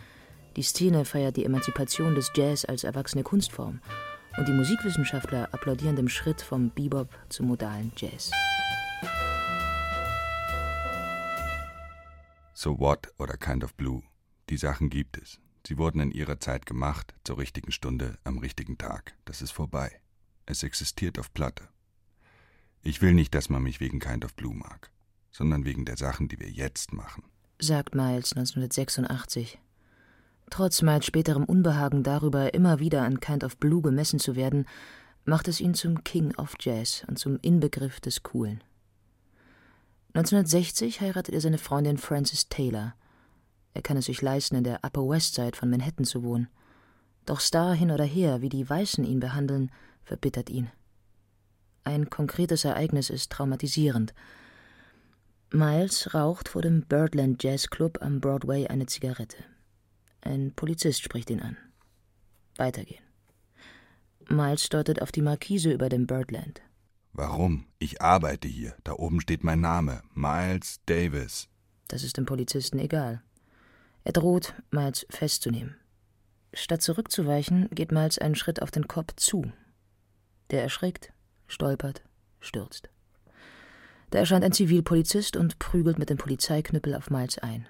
Die 0.55 0.63
Szene 0.63 1.05
feiert 1.05 1.35
die 1.37 1.45
Emanzipation 1.45 2.15
des 2.15 2.31
Jazz 2.33 2.65
als 2.65 2.83
erwachsene 2.83 3.23
Kunstform. 3.23 3.81
Und 4.37 4.47
die 4.47 4.53
Musikwissenschaftler 4.53 5.49
applaudieren 5.51 5.95
dem 5.95 6.09
Schritt 6.09 6.41
vom 6.41 6.69
Bebop 6.69 7.09
zum 7.29 7.47
modalen 7.47 7.91
Jazz. 7.97 8.31
So 12.59 12.79
What 12.79 13.13
oder 13.19 13.37
Kind 13.37 13.63
of 13.63 13.75
Blue. 13.75 14.01
Die 14.49 14.57
Sachen 14.57 14.89
gibt 14.89 15.19
es. 15.21 15.39
Sie 15.67 15.77
wurden 15.77 15.99
in 15.99 16.09
ihrer 16.09 16.39
Zeit 16.39 16.65
gemacht, 16.65 17.13
zur 17.23 17.37
richtigen 17.37 17.71
Stunde, 17.71 18.17
am 18.23 18.39
richtigen 18.39 18.79
Tag. 18.79 19.13
Das 19.25 19.43
ist 19.43 19.51
vorbei. 19.51 20.01
Es 20.47 20.63
existiert 20.63 21.19
auf 21.19 21.31
Platte. 21.31 21.65
Ich 22.81 22.99
will 22.99 23.13
nicht, 23.13 23.35
dass 23.35 23.49
man 23.49 23.61
mich 23.61 23.79
wegen 23.79 23.99
Kind 23.99 24.25
of 24.25 24.33
Blue 24.33 24.55
mag, 24.55 24.89
sondern 25.29 25.65
wegen 25.65 25.85
der 25.85 25.97
Sachen, 25.97 26.29
die 26.29 26.39
wir 26.39 26.49
jetzt 26.49 26.93
machen. 26.93 27.25
Sagt 27.59 27.93
Miles 27.93 28.33
1986. 28.33 29.59
Trotz 30.49 30.81
Miles 30.81 31.05
späterem 31.05 31.43
Unbehagen 31.43 32.01
darüber, 32.01 32.55
immer 32.55 32.79
wieder 32.79 33.03
an 33.03 33.19
Kind 33.19 33.43
of 33.43 33.57
Blue 33.57 33.83
gemessen 33.83 34.17
zu 34.17 34.35
werden, 34.35 34.65
macht 35.25 35.47
es 35.47 35.61
ihn 35.61 35.75
zum 35.75 36.03
King 36.03 36.33
of 36.37 36.55
Jazz 36.59 37.05
und 37.07 37.19
zum 37.19 37.37
Inbegriff 37.43 37.99
des 37.99 38.23
Coolen. 38.23 38.63
1960 40.17 40.99
heiratet 41.01 41.35
er 41.35 41.41
seine 41.41 41.59
Freundin 41.59 41.99
Frances 41.99 42.49
Taylor. 42.49 42.95
Er 43.75 43.83
kann 43.83 43.97
es 43.97 44.05
sich 44.05 44.19
leisten, 44.23 44.55
in 44.55 44.63
der 44.63 44.79
Upper 44.83 45.07
West 45.07 45.35
Side 45.35 45.55
von 45.55 45.69
Manhattan 45.69 46.05
zu 46.05 46.23
wohnen. 46.23 46.47
Doch 47.27 47.39
Star 47.39 47.75
hin 47.75 47.91
oder 47.91 48.03
her, 48.03 48.41
wie 48.41 48.49
die 48.49 48.67
Weißen 48.67 49.03
ihn 49.03 49.19
behandeln, 49.19 49.69
verbittert 50.03 50.49
ihn. 50.49 50.71
Ein 51.83 52.09
konkretes 52.09 52.65
Ereignis 52.65 53.11
ist 53.11 53.31
traumatisierend. 53.31 54.15
Miles 55.51 56.15
raucht 56.15 56.49
vor 56.49 56.63
dem 56.63 56.81
Birdland 56.81 57.43
Jazz 57.43 57.69
Club 57.69 57.99
am 58.01 58.19
Broadway 58.19 58.65
eine 58.65 58.87
Zigarette. 58.87 59.37
Ein 60.21 60.51
Polizist 60.55 61.03
spricht 61.03 61.29
ihn 61.29 61.41
an. 61.41 61.57
Weitergehen. 62.55 63.03
Miles 64.29 64.67
deutet 64.69 64.99
auf 64.99 65.11
die 65.11 65.21
Markise 65.21 65.71
über 65.71 65.89
dem 65.89 66.07
Birdland. 66.07 66.63
Warum? 67.17 67.65
Ich 67.79 67.99
arbeite 67.99 68.47
hier. 68.47 68.75
Da 68.83 68.93
oben 68.93 69.19
steht 69.21 69.43
mein 69.43 69.59
Name. 69.59 70.03
Miles 70.13 70.81
Davis. 70.85 71.49
Das 71.87 72.03
ist 72.03 72.17
dem 72.17 72.27
Polizisten 72.27 72.77
egal. 72.77 73.23
Er 74.03 74.13
droht, 74.13 74.53
Miles 74.69 75.07
festzunehmen. 75.09 75.75
Statt 76.53 76.83
zurückzuweichen, 76.83 77.69
geht 77.71 77.91
Miles 77.91 78.19
einen 78.19 78.35
Schritt 78.35 78.61
auf 78.61 78.69
den 78.69 78.87
Kopf 78.87 79.15
zu. 79.15 79.51
Der 80.51 80.61
erschrickt, 80.61 81.11
stolpert, 81.47 82.03
stürzt. 82.39 82.89
Da 84.11 84.19
erscheint 84.19 84.45
ein 84.45 84.53
Zivilpolizist 84.53 85.37
und 85.37 85.57
prügelt 85.57 85.97
mit 85.97 86.11
dem 86.11 86.17
Polizeiknüppel 86.17 86.93
auf 86.93 87.09
Miles 87.09 87.39
ein. 87.39 87.67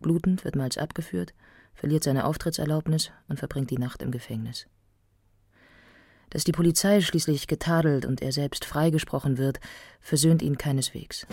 Blutend 0.00 0.44
wird 0.44 0.56
Miles 0.56 0.78
abgeführt, 0.78 1.32
verliert 1.74 2.02
seine 2.02 2.24
Auftrittserlaubnis 2.24 3.12
und 3.28 3.38
verbringt 3.38 3.70
die 3.70 3.78
Nacht 3.78 4.02
im 4.02 4.10
Gefängnis. 4.10 4.66
Dass 6.30 6.44
die 6.44 6.52
Polizei 6.52 7.00
schließlich 7.00 7.46
getadelt 7.46 8.04
und 8.04 8.20
er 8.20 8.32
selbst 8.32 8.64
freigesprochen 8.64 9.38
wird, 9.38 9.60
versöhnt 10.00 10.42
ihn 10.42 10.58
keineswegs. 10.58 11.26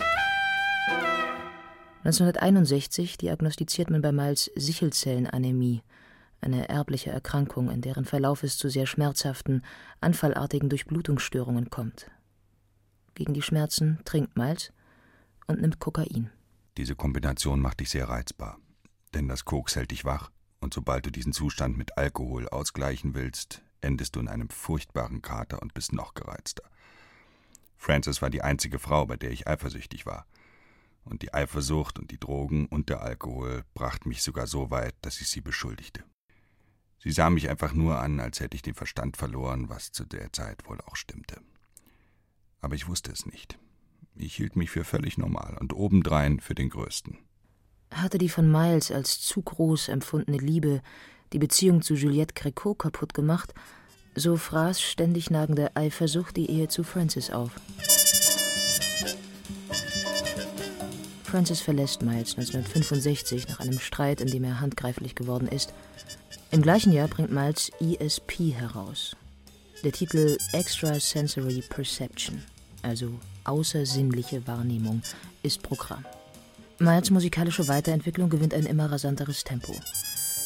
1961 2.04 3.18
diagnostiziert 3.18 3.90
man 3.90 4.00
bei 4.00 4.12
Miles 4.12 4.50
Sichelzellenanämie, 4.54 5.82
eine 6.40 6.68
erbliche 6.68 7.10
Erkrankung, 7.10 7.68
in 7.70 7.80
deren 7.80 8.04
Verlauf 8.04 8.42
es 8.44 8.56
zu 8.56 8.68
sehr 8.68 8.86
schmerzhaften, 8.86 9.62
anfallartigen 10.00 10.68
Durchblutungsstörungen 10.68 11.68
kommt. 11.68 12.10
Gegen 13.14 13.34
die 13.34 13.42
Schmerzen 13.42 13.98
trinkt 14.04 14.36
Miles 14.36 14.72
und 15.46 15.60
nimmt 15.60 15.80
Kokain. 15.80 16.30
Diese 16.76 16.94
Kombination 16.94 17.60
macht 17.60 17.80
dich 17.80 17.90
sehr 17.90 18.08
reizbar, 18.08 18.58
denn 19.14 19.28
das 19.28 19.44
Koks 19.44 19.74
hält 19.74 19.90
dich 19.90 20.04
wach, 20.04 20.30
und 20.60 20.74
sobald 20.74 21.06
du 21.06 21.10
diesen 21.10 21.32
Zustand 21.32 21.76
mit 21.76 21.98
Alkohol 21.98 22.48
ausgleichen 22.48 23.14
willst, 23.14 23.62
endest 23.80 24.16
du 24.16 24.20
in 24.20 24.28
einem 24.28 24.50
furchtbaren 24.50 25.22
Kater 25.22 25.62
und 25.62 25.74
bist 25.74 25.92
noch 25.92 26.14
gereizter. 26.14 26.62
Frances 27.76 28.22
war 28.22 28.30
die 28.30 28.42
einzige 28.42 28.78
Frau, 28.78 29.06
bei 29.06 29.16
der 29.16 29.30
ich 29.30 29.46
eifersüchtig 29.46 30.06
war. 30.06 30.26
Und 31.04 31.22
die 31.22 31.32
Eifersucht 31.32 31.98
und 31.98 32.10
die 32.10 32.18
Drogen 32.18 32.66
und 32.66 32.88
der 32.88 33.02
Alkohol 33.02 33.64
brachten 33.74 34.08
mich 34.08 34.22
sogar 34.22 34.46
so 34.46 34.70
weit, 34.70 34.94
dass 35.02 35.20
ich 35.20 35.28
sie 35.28 35.40
beschuldigte. 35.40 36.02
Sie 36.98 37.12
sah 37.12 37.30
mich 37.30 37.48
einfach 37.48 37.72
nur 37.72 38.00
an, 38.00 38.18
als 38.18 38.40
hätte 38.40 38.56
ich 38.56 38.62
den 38.62 38.74
Verstand 38.74 39.16
verloren, 39.16 39.68
was 39.68 39.92
zu 39.92 40.04
der 40.04 40.32
Zeit 40.32 40.68
wohl 40.68 40.80
auch 40.80 40.96
stimmte. 40.96 41.40
Aber 42.60 42.74
ich 42.74 42.88
wusste 42.88 43.12
es 43.12 43.26
nicht. 43.26 43.58
Ich 44.16 44.34
hielt 44.34 44.56
mich 44.56 44.70
für 44.70 44.82
völlig 44.82 45.18
normal 45.18 45.56
und 45.60 45.72
obendrein 45.72 46.40
für 46.40 46.54
den 46.54 46.70
Größten. 46.70 47.18
Hatte 47.92 48.18
die 48.18 48.28
von 48.28 48.50
Miles 48.50 48.90
als 48.90 49.20
zu 49.20 49.42
groß 49.42 49.88
empfundene 49.88 50.38
Liebe 50.38 50.82
die 51.32 51.38
Beziehung 51.38 51.82
zu 51.82 51.94
Juliette 51.94 52.34
Créco 52.34 52.74
kaputt 52.74 53.14
gemacht, 53.14 53.54
so 54.14 54.36
fraß 54.36 54.80
ständig 54.80 55.30
nagende 55.30 55.74
Eifersucht 55.76 56.36
die 56.36 56.50
Ehe 56.50 56.68
zu 56.68 56.82
Francis 56.82 57.30
auf. 57.30 57.50
Francis 61.24 61.60
verlässt 61.60 62.02
Miles 62.02 62.38
1965 62.38 63.48
nach 63.48 63.60
einem 63.60 63.78
Streit, 63.78 64.20
in 64.20 64.28
dem 64.28 64.44
er 64.44 64.60
handgreiflich 64.60 65.14
geworden 65.14 65.48
ist. 65.48 65.74
Im 66.50 66.62
gleichen 66.62 66.92
Jahr 66.92 67.08
bringt 67.08 67.32
Miles 67.32 67.70
ESP 67.80 68.54
heraus. 68.54 69.16
Der 69.84 69.92
Titel 69.92 70.38
Extrasensory 70.52 71.62
Perception, 71.68 72.42
also 72.82 73.10
außersinnliche 73.44 74.46
Wahrnehmung, 74.46 75.02
ist 75.42 75.62
Programm. 75.62 76.04
Miles 76.78 77.10
musikalische 77.10 77.68
Weiterentwicklung 77.68 78.30
gewinnt 78.30 78.54
ein 78.54 78.64
immer 78.64 78.90
rasanteres 78.90 79.44
Tempo. 79.44 79.74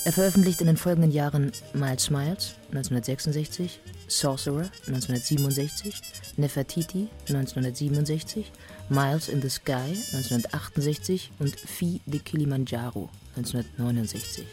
Er 0.02 0.12
veröffentlicht 0.12 0.62
in 0.62 0.66
den 0.66 0.78
folgenden 0.78 1.10
Jahren 1.10 1.52
Miles 1.74 2.08
Miles 2.08 2.54
1966, 2.68 3.80
Sorcerer 4.08 4.70
1967, 4.86 6.00
Nefertiti 6.38 7.08
1967, 7.28 8.50
Miles 8.88 9.28
in 9.28 9.42
the 9.42 9.50
Sky 9.50 9.90
1968 10.14 11.32
und 11.38 11.54
Vieh 11.54 12.00
de 12.06 12.18
Kilimanjaro 12.18 13.10
1969. 13.36 14.46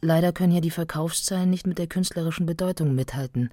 Leider 0.00 0.32
können 0.32 0.52
hier 0.52 0.60
die 0.60 0.70
Verkaufszahlen 0.70 1.48
nicht 1.48 1.68
mit 1.68 1.78
der 1.78 1.86
künstlerischen 1.86 2.46
Bedeutung 2.46 2.96
mithalten. 2.96 3.50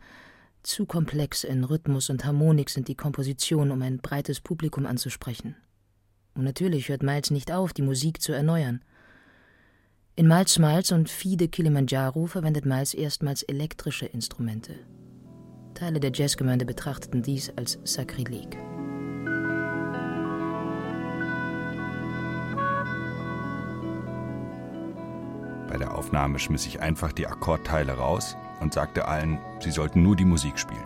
Zu 0.64 0.88
komplex 0.88 1.44
in 1.44 1.66
Rhythmus 1.66 2.10
und 2.10 2.26
Harmonik 2.26 2.72
sind 2.72 2.88
die 2.88 2.96
Kompositionen, 2.96 3.72
um 3.72 3.82
ein 3.84 4.00
breites 4.00 4.42
Publikum 4.42 4.88
anzusprechen. 4.88 5.56
Und 6.34 6.46
natürlich 6.46 6.90
hört 6.90 7.04
Miles 7.04 7.30
nicht 7.30 7.52
auf, 7.52 7.74
die 7.74 7.84
Musik 7.84 8.24
zu 8.24 8.32
erneuern. 8.32 8.82
In 10.20 10.28
Miles 10.28 10.56
Smiles 10.56 10.92
und 10.92 11.12
Fide 11.12 11.48
Kilimanjaro 11.48 12.26
verwendet 12.26 12.66
Miles 12.66 12.96
erstmals 12.96 13.44
elektrische 13.44 14.08
Instrumente. 14.08 14.74
Teile 15.76 16.00
der 16.00 16.12
Jazzgemeinde 16.12 16.66
betrachteten 16.66 17.22
dies 17.22 17.54
als 17.56 17.78
Sakrileg. 17.84 18.58
Bei 25.68 25.78
der 25.78 25.94
Aufnahme 25.94 26.40
schmiss 26.40 26.66
ich 26.66 26.80
einfach 26.80 27.12
die 27.12 27.28
Akkordteile 27.28 27.92
raus 27.92 28.36
und 28.60 28.74
sagte 28.74 29.08
allen, 29.08 29.38
sie 29.60 29.70
sollten 29.70 30.02
nur 30.02 30.16
die 30.16 30.26
Musik 30.26 30.58
spielen. 30.58 30.82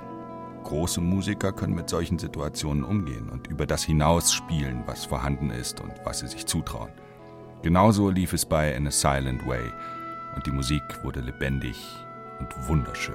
Große 0.66 1.00
Musiker 1.00 1.54
können 1.54 1.74
mit 1.74 1.90
solchen 1.90 2.20
Situationen 2.20 2.84
umgehen 2.84 3.30
und 3.30 3.48
über 3.48 3.66
das 3.66 3.82
hinaus 3.82 4.34
spielen, 4.34 4.84
was 4.88 5.06
vorhanden 5.06 5.52
ist 5.52 5.80
und 5.80 5.94
was 6.04 6.20
sie 6.20 6.28
sich 6.28 6.48
zutrauen. 6.48 6.92
Genauso 7.64 8.10
lief 8.10 8.34
es 8.34 8.44
bei 8.44 8.74
In 8.74 8.88
a 8.88 8.92
Silent 8.92 9.46
Way 9.46 9.72
und 10.36 10.46
die 10.48 10.52
Musik 10.52 10.82
wurde 11.04 11.20
lebendig 11.20 11.78
und 12.40 12.68
wunderschön. 12.68 13.14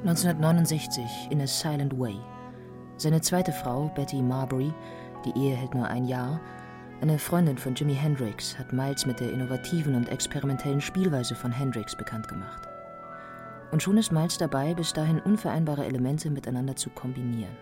1969 0.00 1.04
In 1.30 1.40
a 1.40 1.46
Silent 1.46 1.96
Way. 1.96 2.16
Seine 2.96 3.20
zweite 3.20 3.52
Frau, 3.52 3.92
Betty 3.94 4.20
Marbury, 4.20 4.72
die 5.24 5.38
Ehe 5.38 5.54
hält 5.54 5.74
nur 5.74 5.86
ein 5.86 6.06
Jahr, 6.06 6.40
eine 7.00 7.20
Freundin 7.20 7.58
von 7.58 7.74
Jimi 7.74 7.94
Hendrix 7.94 8.58
hat 8.58 8.72
Miles 8.72 9.06
mit 9.06 9.20
der 9.20 9.32
innovativen 9.32 9.94
und 9.94 10.08
experimentellen 10.08 10.80
Spielweise 10.80 11.36
von 11.36 11.52
Hendrix 11.52 11.96
bekannt 11.96 12.26
gemacht. 12.26 12.68
Und 13.70 13.82
schon 13.82 13.96
ist 13.96 14.10
Miles 14.10 14.38
dabei, 14.38 14.74
bis 14.74 14.92
dahin 14.92 15.20
unvereinbare 15.20 15.84
Elemente 15.84 16.30
miteinander 16.30 16.76
zu 16.76 16.90
kombinieren. 16.90 17.56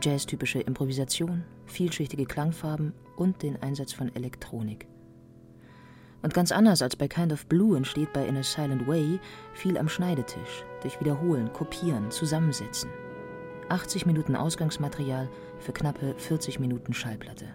Jazz-typische 0.00 0.60
Improvisation, 0.60 1.44
vielschichtige 1.66 2.24
Klangfarben 2.24 2.92
und 3.16 3.42
den 3.42 3.60
Einsatz 3.62 3.92
von 3.92 4.14
Elektronik. 4.14 4.86
Und 6.22 6.34
ganz 6.34 6.52
anders 6.52 6.82
als 6.82 6.96
bei 6.96 7.08
Kind 7.08 7.32
of 7.32 7.46
Blue 7.46 7.76
entsteht 7.76 8.12
bei 8.12 8.26
In 8.26 8.36
a 8.36 8.42
Silent 8.42 8.86
Way 8.86 9.20
viel 9.54 9.78
am 9.78 9.88
Schneidetisch, 9.88 10.64
durch 10.82 11.00
Wiederholen, 11.00 11.52
Kopieren, 11.52 12.10
Zusammensetzen. 12.10 12.90
80 13.68 14.06
Minuten 14.06 14.34
Ausgangsmaterial 14.34 15.28
für 15.58 15.72
knappe 15.72 16.14
40 16.16 16.58
Minuten 16.58 16.92
Schallplatte. 16.92 17.46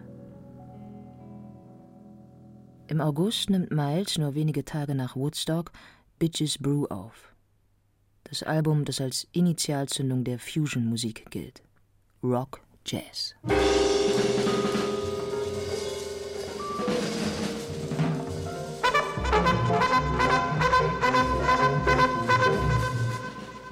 Im 2.88 3.02
August 3.02 3.50
nimmt 3.50 3.72
Miles 3.72 4.18
nur 4.18 4.36
wenige 4.36 4.66
Tage 4.66 4.94
nach 4.94 5.16
Woodstock 5.16 5.72
Bitches 6.20 6.58
Brew 6.58 6.86
auf. 6.86 7.34
Das 8.26 8.44
Album, 8.44 8.86
das 8.86 9.02
als 9.02 9.28
Initialzündung 9.32 10.24
der 10.24 10.40
Fusion-Musik 10.40 11.30
gilt. 11.32 11.64
Rock 12.24 12.62
Jazz. 12.86 13.36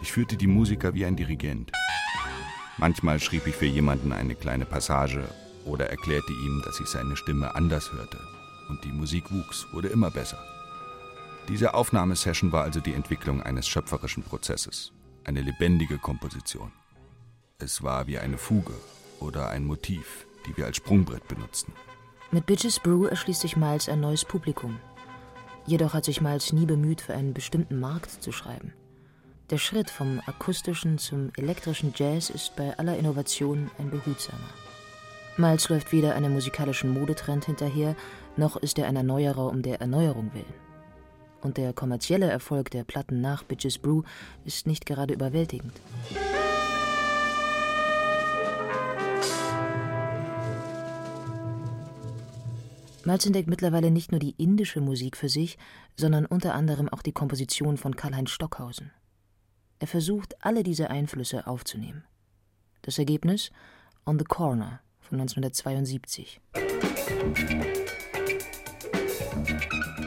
Ich 0.02 0.12
führte 0.12 0.36
die 0.36 0.48
Musiker 0.48 0.94
wie 0.94 1.06
ein 1.06 1.16
Dirigent. 1.16 1.72
Manchmal 2.78 3.22
schrieb 3.22 3.48
ich 3.48 3.56
für 3.56 3.68
jemanden 3.68 4.12
eine 4.12 4.36
kleine 4.36 4.66
Passage 4.66 5.24
oder 5.64 5.90
erklärte 5.90 6.34
ihm, 6.34 6.62
dass 6.66 6.82
ich 6.82 6.88
seine 6.88 7.16
Stimme 7.16 7.56
anders 7.56 7.94
hörte 7.94 8.20
und 8.68 8.84
die 8.84 8.92
Musik 8.92 9.32
wuchs, 9.32 9.66
wurde 9.72 9.88
immer 9.88 10.12
besser. 10.12 10.44
Diese 11.48 11.74
Aufnahmesession 11.74 12.52
war 12.52 12.64
also 12.64 12.82
die 12.82 12.94
Entwicklung 12.94 13.42
eines 13.42 13.66
schöpferischen 13.66 14.24
Prozesses, 14.24 14.92
eine 15.24 15.42
lebendige 15.42 15.98
Komposition. 15.98 16.74
Es 17.64 17.84
war 17.84 18.08
wie 18.08 18.18
eine 18.18 18.40
Fuge 18.40 18.74
oder 19.20 19.50
ein 19.50 19.66
Motiv, 19.66 20.26
die 20.48 20.58
wir 20.58 20.66
als 20.66 20.78
Sprungbrett 20.78 21.28
benutzten. 21.28 21.74
Mit 22.32 22.48
Bitches 22.48 22.80
Brew 22.80 23.06
erschließt 23.06 23.42
sich 23.42 23.56
Miles 23.56 23.88
ein 23.88 24.00
neues 24.00 24.26
Publikum. 24.26 24.80
Jedoch 25.68 25.94
hat 25.94 26.06
sich 26.06 26.22
Miles 26.22 26.54
nie 26.54 26.66
bemüht, 26.66 27.02
für 27.02 27.14
einen 27.14 27.36
bestimmten 27.36 27.80
Markt 27.80 28.24
zu 28.24 28.32
schreiben. 28.32 28.74
Der 29.52 29.60
Schritt 29.60 29.92
vom 29.92 30.22
akustischen 30.26 30.98
zum 30.98 31.32
elektrischen 31.38 31.94
Jazz 31.96 32.32
ist 32.32 32.56
bei 32.56 32.76
aller 32.80 32.98
Innovation 32.98 33.70
ein 33.78 33.92
behutsamer. 33.92 34.40
Miles 35.38 35.70
läuft 35.70 35.92
weder 35.92 36.16
einem 36.16 36.34
musikalischen 36.34 36.90
Modetrend 36.90 37.46
hinterher, 37.46 37.96
noch 38.38 38.58
ist 38.58 38.80
er 38.80 38.88
ein 38.88 38.96
Erneuerer 38.96 39.48
um 39.48 39.62
der 39.62 39.82
Erneuerung 39.82 40.32
willen. 40.34 40.54
Und 41.42 41.58
der 41.58 41.74
kommerzielle 41.74 42.30
Erfolg 42.30 42.72
der 42.72 42.86
Platten 42.86 43.22
nach 43.22 43.44
Bitches 43.44 43.78
Brew 43.78 44.02
ist 44.46 44.66
nicht 44.66 44.86
gerade 44.88 45.14
überwältigend. 45.14 45.74
Miles 53.04 53.26
entdeckt 53.26 53.50
mittlerweile 53.50 53.90
nicht 53.90 54.12
nur 54.12 54.20
die 54.20 54.36
indische 54.38 54.80
Musik 54.80 55.18
für 55.18 55.30
sich, 55.30 55.58
sondern 55.96 56.26
unter 56.26 56.54
anderem 56.54 56.88
auch 56.90 57.02
die 57.02 57.12
Komposition 57.12 57.78
von 57.78 57.96
Karl-Heinz 57.96 58.30
Stockhausen. 58.30 58.92
Er 59.80 59.88
versucht, 59.88 60.36
alle 60.46 60.62
diese 60.62 60.92
Einflüsse 60.92 61.48
aufzunehmen. 61.48 62.04
Das 62.84 63.00
Ergebnis? 63.00 63.52
On 64.06 64.20
the 64.20 64.26
Corner 64.26 64.82
von 65.00 65.20
1972. 65.20 66.40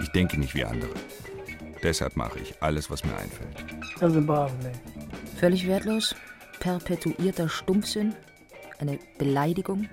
Ich 0.02 0.08
denke 0.12 0.38
nicht 0.38 0.54
wie 0.54 0.64
andere. 0.64 0.94
Deshalb 1.82 2.16
mache 2.16 2.38
ich 2.38 2.62
alles, 2.62 2.88
was 2.90 3.04
mir 3.04 3.16
einfällt. 3.16 3.64
Völlig 5.36 5.66
wertlos, 5.66 6.14
perpetuierter 6.60 7.48
Stumpfsinn, 7.48 8.14
eine 8.78 8.98
Beleidigung. 9.18 9.88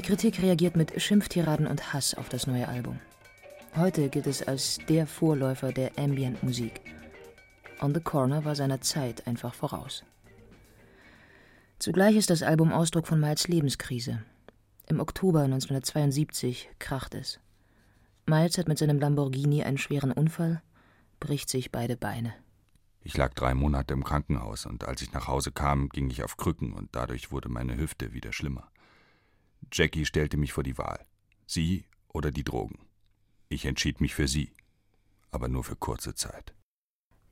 Die 0.00 0.06
Kritik 0.06 0.40
reagiert 0.40 0.76
mit 0.76 0.98
Schimpftiraden 0.98 1.66
und 1.66 1.92
Hass 1.92 2.14
auf 2.14 2.30
das 2.30 2.46
neue 2.46 2.66
Album. 2.66 2.98
Heute 3.76 4.08
gilt 4.08 4.26
es 4.26 4.42
als 4.42 4.78
der 4.88 5.06
Vorläufer 5.06 5.72
der 5.72 5.98
Ambient-Musik. 5.98 6.80
On 7.82 7.92
the 7.92 8.00
Corner 8.00 8.46
war 8.46 8.54
seiner 8.54 8.80
Zeit 8.80 9.26
einfach 9.26 9.52
voraus. 9.52 10.02
Zugleich 11.78 12.16
ist 12.16 12.30
das 12.30 12.42
Album 12.42 12.72
Ausdruck 12.72 13.06
von 13.06 13.20
Miles 13.20 13.46
Lebenskrise. 13.46 14.22
Im 14.86 15.00
Oktober 15.00 15.42
1972 15.42 16.70
kracht 16.78 17.14
es. 17.14 17.38
Miles 18.24 18.56
hat 18.56 18.68
mit 18.68 18.78
seinem 18.78 19.00
Lamborghini 19.00 19.64
einen 19.64 19.76
schweren 19.76 20.12
Unfall, 20.12 20.62
bricht 21.20 21.50
sich 21.50 21.70
beide 21.70 21.98
Beine. 21.98 22.32
Ich 23.02 23.18
lag 23.18 23.34
drei 23.34 23.52
Monate 23.52 23.92
im 23.92 24.04
Krankenhaus 24.04 24.64
und 24.64 24.88
als 24.88 25.02
ich 25.02 25.12
nach 25.12 25.28
Hause 25.28 25.52
kam, 25.52 25.90
ging 25.90 26.08
ich 26.08 26.24
auf 26.24 26.38
Krücken 26.38 26.72
und 26.72 26.88
dadurch 26.92 27.30
wurde 27.30 27.50
meine 27.50 27.76
Hüfte 27.76 28.14
wieder 28.14 28.32
schlimmer. 28.32 28.70
Jackie 29.72 30.04
stellte 30.04 30.36
mich 30.36 30.52
vor 30.52 30.64
die 30.64 30.78
Wahl. 30.78 31.04
Sie 31.46 31.84
oder 32.08 32.30
die 32.30 32.44
Drogen. 32.44 32.78
Ich 33.48 33.66
entschied 33.66 34.00
mich 34.00 34.14
für 34.14 34.28
sie, 34.28 34.52
aber 35.30 35.48
nur 35.48 35.64
für 35.64 35.76
kurze 35.76 36.14
Zeit. 36.14 36.54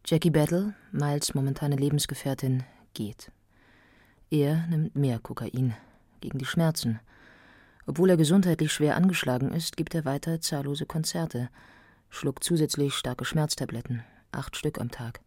Jackie 0.05 0.31
Battle, 0.31 0.75
Miles 0.91 1.35
momentane 1.35 1.77
Lebensgefährtin, 1.77 2.65
geht. 2.95 3.31
Er 4.31 4.67
nimmt 4.67 4.97
mehr 4.97 5.19
Kokain 5.19 5.75
gegen 6.21 6.39
die 6.39 6.45
Schmerzen. 6.45 7.01
Obwohl 7.87 8.11
er 8.11 8.17
gesundheitlich 8.17 8.73
schwer 8.73 8.97
angeschlagen 8.97 9.53
ist, 9.53 9.77
gibt 9.77 9.95
er 9.95 10.05
weiter 10.05 10.41
zahllose 10.41 10.87
Konzerte, 10.87 11.49
schluckt 12.11 12.45
zusätzlich 12.45 12.95
starke 12.95 13.25
Schmerztabletten, 13.25 14.05
acht 14.33 14.57
Stück 14.57 14.81
am 14.81 14.91
Tag. 14.91 15.21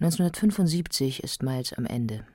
1975 0.00 1.22
ist 1.22 1.42
Miles 1.42 1.72
am 1.72 1.86
Ende. 1.86 2.26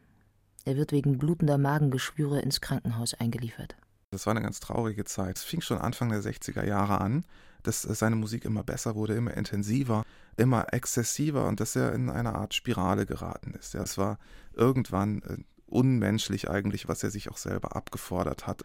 Er 0.66 0.76
wird 0.76 0.92
wegen 0.92 1.18
blutender 1.18 1.58
Magengeschwüre 1.58 2.40
ins 2.40 2.62
Krankenhaus 2.62 3.14
eingeliefert. 3.14 3.76
Das 4.12 4.26
war 4.26 4.32
eine 4.32 4.42
ganz 4.42 4.60
traurige 4.60 5.06
Zeit. 5.06 5.38
Es 5.38 5.44
fing 5.44 5.62
schon 5.62 5.78
Anfang 5.78 6.10
der 6.10 6.22
60er 6.22 6.66
Jahre 6.66 7.00
an, 7.00 7.26
dass 7.64 7.84
seine 7.84 8.16
Musik 8.16 8.46
immer 8.46 8.64
besser 8.64 8.96
wurde, 8.96 9.14
immer 9.14 9.36
intensiver, 9.36 10.04
immer 10.38 10.74
exzessiver 10.74 11.48
und 11.48 11.60
dass 11.60 11.76
er 11.76 11.94
in 11.94 12.10
eine 12.10 12.36
Art 12.36 12.54
Spirale 12.54 13.06
geraten 13.06 13.54
ist. 13.54 13.76
Es 13.76 13.98
war 13.98 14.18
irgendwann 14.54 15.22
äh, 15.24 15.38
unmenschlich 15.68 16.50
eigentlich, 16.50 16.88
was 16.88 17.04
er 17.04 17.12
sich 17.12 17.30
auch 17.30 17.38
selber 17.38 17.76
abgefordert 17.76 18.48
hat. 18.48 18.64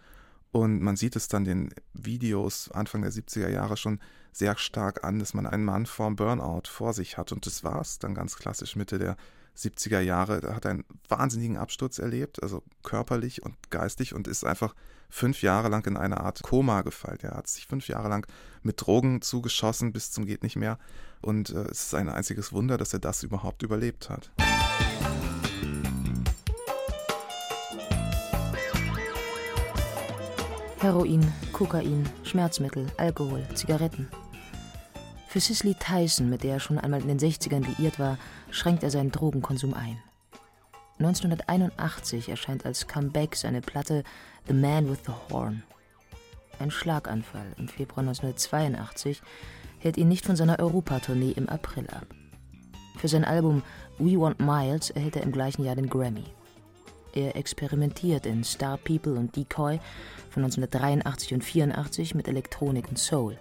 Und 0.52 0.80
man 0.80 0.96
sieht 0.96 1.16
es 1.16 1.28
dann 1.28 1.44
den 1.44 1.74
Videos 1.92 2.70
Anfang 2.70 3.02
der 3.02 3.10
70er 3.10 3.48
Jahre 3.48 3.76
schon 3.76 3.98
sehr 4.32 4.56
stark 4.56 5.04
an, 5.04 5.18
dass 5.18 5.34
man 5.34 5.46
einen 5.46 5.64
Mann 5.64 5.84
vorm 5.84 6.16
Burnout 6.16 6.68
vor 6.68 6.92
sich 6.92 7.18
hat. 7.18 7.32
Und 7.32 7.46
das 7.46 7.64
war 7.64 7.80
es 7.80 7.98
dann 7.98 8.14
ganz 8.14 8.36
klassisch 8.36 8.76
Mitte 8.76 8.98
der 8.98 9.16
70er 9.56 10.00
Jahre. 10.00 10.54
Hat 10.54 10.66
einen 10.66 10.84
wahnsinnigen 11.08 11.56
Absturz 11.56 11.98
erlebt, 11.98 12.42
also 12.42 12.62
körperlich 12.82 13.42
und 13.42 13.54
geistig 13.70 14.14
und 14.14 14.28
ist 14.28 14.44
einfach 14.44 14.74
fünf 15.08 15.42
Jahre 15.42 15.68
lang 15.68 15.86
in 15.86 15.96
eine 15.96 16.20
Art 16.20 16.42
Koma 16.42 16.82
gefallen. 16.82 17.18
Er 17.22 17.36
hat 17.36 17.46
sich 17.46 17.66
fünf 17.66 17.88
Jahre 17.88 18.08
lang 18.08 18.26
mit 18.62 18.80
Drogen 18.84 19.22
zugeschossen 19.22 19.92
bis 19.92 20.10
zum 20.10 20.26
geht 20.26 20.42
nicht 20.42 20.56
mehr. 20.56 20.78
Und 21.20 21.50
äh, 21.50 21.64
es 21.70 21.86
ist 21.86 21.94
ein 21.94 22.08
einziges 22.08 22.52
Wunder, 22.52 22.76
dass 22.76 22.92
er 22.92 22.98
das 22.98 23.22
überhaupt 23.22 23.62
überlebt 23.62 24.10
hat. 24.10 24.30
Heroin, 30.84 31.32
Kokain, 31.52 32.06
Schmerzmittel, 32.24 32.86
Alkohol, 32.98 33.42
Zigaretten. 33.54 34.06
Für 35.28 35.40
Cicely 35.40 35.74
Tyson, 35.74 36.28
mit 36.28 36.42
der 36.42 36.54
er 36.54 36.60
schon 36.60 36.78
einmal 36.78 37.00
in 37.00 37.08
den 37.08 37.18
60ern 37.18 37.64
liiert 37.78 37.98
war, 37.98 38.18
schränkt 38.54 38.82
er 38.82 38.90
seinen 38.90 39.10
Drogenkonsum 39.10 39.74
ein. 39.74 39.98
1981 40.98 42.28
erscheint 42.28 42.64
als 42.64 42.86
Comeback 42.86 43.34
seine 43.34 43.60
Platte 43.60 44.04
The 44.46 44.54
Man 44.54 44.88
with 44.88 45.00
the 45.06 45.12
Horn. 45.28 45.64
Ein 46.60 46.70
Schlaganfall 46.70 47.52
im 47.58 47.66
Februar 47.66 48.06
1982 48.06 49.22
hält 49.80 49.96
ihn 49.96 50.08
nicht 50.08 50.24
von 50.24 50.36
seiner 50.36 50.60
Europatournee 50.60 51.32
im 51.32 51.48
April 51.48 51.88
ab. 51.90 52.06
Für 52.96 53.08
sein 53.08 53.24
Album 53.24 53.62
We 53.98 54.18
Want 54.18 54.38
Miles 54.38 54.90
erhält 54.90 55.16
er 55.16 55.24
im 55.24 55.32
gleichen 55.32 55.64
Jahr 55.64 55.74
den 55.74 55.90
Grammy. 55.90 56.24
Er 57.12 57.36
experimentiert 57.36 58.24
in 58.24 58.44
Star 58.44 58.76
People 58.78 59.14
und 59.14 59.34
Decoy 59.34 59.80
von 60.30 60.44
1983 60.44 61.34
und 61.34 61.42
84 61.42 62.14
mit 62.14 62.28
Elektronik 62.28 62.88
und 62.88 62.98
Soul. 62.98 63.38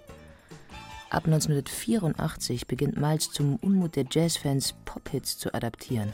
Ab 1.10 1.26
1984 1.26 2.66
beginnt 2.66 2.96
Miles 2.96 3.30
zum 3.30 3.56
Unmut 3.56 3.96
der 3.96 4.06
Jazzfans 4.10 4.74
Pop-Hits 4.84 5.38
zu 5.38 5.54
adaptieren, 5.54 6.12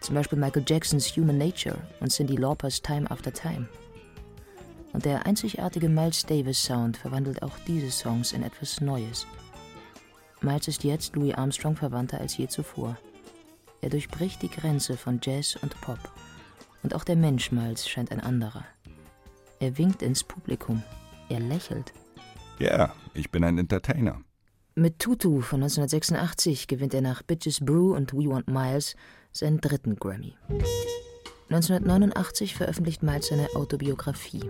zum 0.00 0.14
Beispiel 0.14 0.38
Michael 0.38 0.64
Jacksons 0.66 1.16
Human 1.16 1.38
Nature 1.38 1.78
und 2.00 2.10
Cindy 2.12 2.36
Laupers 2.36 2.80
Time 2.80 3.10
After 3.10 3.32
Time. 3.32 3.68
Und 4.92 5.04
der 5.04 5.26
einzigartige 5.26 5.88
Miles 5.88 6.24
Davis 6.24 6.62
Sound 6.62 6.96
verwandelt 6.96 7.42
auch 7.42 7.58
diese 7.66 7.90
Songs 7.90 8.32
in 8.32 8.42
etwas 8.42 8.80
Neues. 8.80 9.26
Miles 10.40 10.68
ist 10.68 10.84
jetzt 10.84 11.16
Louis 11.16 11.34
Armstrong 11.34 11.76
verwandter 11.76 12.20
als 12.20 12.36
je 12.36 12.46
zuvor. 12.46 12.96
Er 13.80 13.90
durchbricht 13.90 14.42
die 14.42 14.50
Grenze 14.50 14.96
von 14.96 15.20
Jazz 15.22 15.56
und 15.56 15.78
Pop. 15.80 15.98
Und 16.82 16.94
auch 16.94 17.04
der 17.04 17.16
Mensch 17.16 17.52
Miles 17.52 17.88
scheint 17.88 18.12
ein 18.12 18.20
anderer. 18.20 18.64
Er 19.58 19.76
winkt 19.76 20.02
ins 20.02 20.22
Publikum. 20.22 20.82
Er 21.28 21.40
lächelt. 21.40 21.92
Ja, 22.58 22.68
yeah, 22.68 22.94
ich 23.12 23.30
bin 23.30 23.44
ein 23.44 23.58
Entertainer. 23.58 24.22
Mit 24.74 24.98
Tutu 24.98 25.42
von 25.42 25.62
1986 25.62 26.66
gewinnt 26.68 26.94
er 26.94 27.02
nach 27.02 27.22
Bitches 27.22 27.60
Brew 27.60 27.94
und 27.94 28.14
We 28.14 28.28
Want 28.30 28.48
Miles 28.48 28.96
seinen 29.32 29.60
dritten 29.60 29.96
Grammy. 29.96 30.34
1989 31.50 32.54
veröffentlicht 32.54 33.02
Miles 33.02 33.28
seine 33.28 33.48
Autobiografie. 33.54 34.44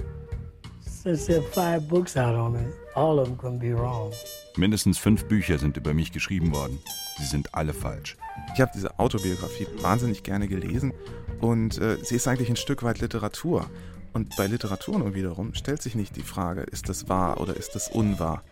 Mindestens 4.56 4.98
fünf 4.98 5.24
Bücher 5.24 5.58
sind 5.58 5.76
über 5.76 5.94
mich 5.94 6.12
geschrieben 6.12 6.54
worden. 6.54 6.78
Sie 7.18 7.26
sind 7.26 7.54
alle 7.54 7.72
falsch. 7.72 8.16
Ich 8.54 8.60
habe 8.60 8.70
diese 8.74 8.98
Autobiografie 8.98 9.66
wahnsinnig 9.80 10.22
gerne 10.22 10.48
gelesen 10.48 10.92
und 11.40 11.78
äh, 11.78 11.96
sie 12.02 12.16
ist 12.16 12.28
eigentlich 12.28 12.50
ein 12.50 12.56
Stück 12.56 12.82
weit 12.82 13.00
Literatur. 13.00 13.68
Und 14.12 14.36
bei 14.36 14.46
Literatur 14.46 14.98
nun 14.98 15.14
wiederum 15.14 15.54
stellt 15.54 15.82
sich 15.82 15.94
nicht 15.94 16.16
die 16.16 16.22
Frage, 16.22 16.62
ist 16.62 16.88
das 16.88 17.08
wahr 17.08 17.40
oder 17.40 17.56
ist 17.56 17.74
das 17.74 17.88
unwahr? 17.88 18.42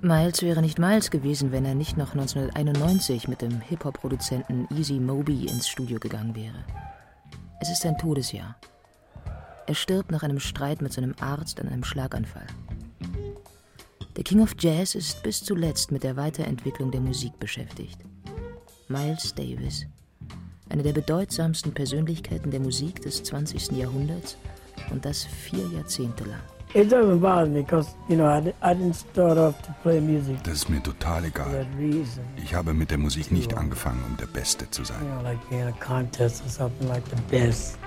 Miles 0.00 0.42
wäre 0.42 0.60
nicht 0.60 0.78
Miles 0.78 1.10
gewesen, 1.10 1.52
wenn 1.52 1.64
er 1.64 1.74
nicht 1.74 1.96
noch 1.96 2.12
1991 2.12 3.28
mit 3.28 3.40
dem 3.40 3.60
Hip-Hop-Produzenten 3.60 4.68
Easy 4.76 5.00
Moby 5.00 5.46
ins 5.46 5.68
Studio 5.68 5.98
gegangen 5.98 6.34
wäre. 6.36 6.64
Es 7.60 7.70
ist 7.70 7.82
sein 7.82 7.96
Todesjahr. 7.96 8.56
Er 9.66 9.74
stirbt 9.74 10.10
nach 10.10 10.22
einem 10.22 10.38
Streit 10.38 10.82
mit 10.82 10.92
seinem 10.92 11.14
Arzt 11.20 11.60
an 11.60 11.68
einem 11.68 11.82
Schlaganfall. 11.82 12.46
Der 14.16 14.24
King 14.24 14.42
of 14.42 14.54
Jazz 14.58 14.94
ist 14.94 15.22
bis 15.22 15.42
zuletzt 15.42 15.90
mit 15.92 16.02
der 16.02 16.16
Weiterentwicklung 16.16 16.90
der 16.90 17.00
Musik 17.00 17.38
beschäftigt. 17.38 17.98
Miles 18.88 19.34
Davis, 19.34 19.86
eine 20.68 20.82
der 20.82 20.92
bedeutsamsten 20.92 21.72
Persönlichkeiten 21.72 22.50
der 22.50 22.60
Musik 22.60 23.02
des 23.02 23.22
20. 23.22 23.72
Jahrhunderts 23.72 24.36
und 24.90 25.04
das 25.04 25.24
vier 25.24 25.66
Jahrzehnte 25.68 26.24
lang. 26.24 26.40
It 26.74 26.92
doesn't 26.92 27.20
bother 27.20 27.46
me 27.46 27.62
because, 27.62 27.94
you 28.08 28.16
know, 28.16 28.26
I, 28.26 28.52
I 28.60 28.74
didn't 28.74 28.96
start 28.96 29.38
off 29.38 29.54
to 29.62 29.74
play 29.82 30.00
music. 30.00 30.42
Das 30.42 30.54
ist 30.54 30.68
mir 30.68 30.82
total 30.82 31.24
egal. 31.24 31.66
Ich 32.36 32.54
habe 32.54 32.74
mit 32.74 32.90
der 32.90 32.98
Musik 32.98 33.32
nicht 33.32 33.56
angefangen, 33.56 34.04
um 34.06 34.16
der 34.18 34.26
Beste 34.26 34.68
zu 34.70 34.84
sein. 34.84 34.98
You 35.00 35.12
know, 35.12 35.22
like 35.22 35.38
being 35.48 35.62
a 35.62 35.72
contest 35.72 36.42
or 36.44 36.50
something 36.50 36.88
like 36.88 37.04
the 37.08 37.16
best. 37.30 37.78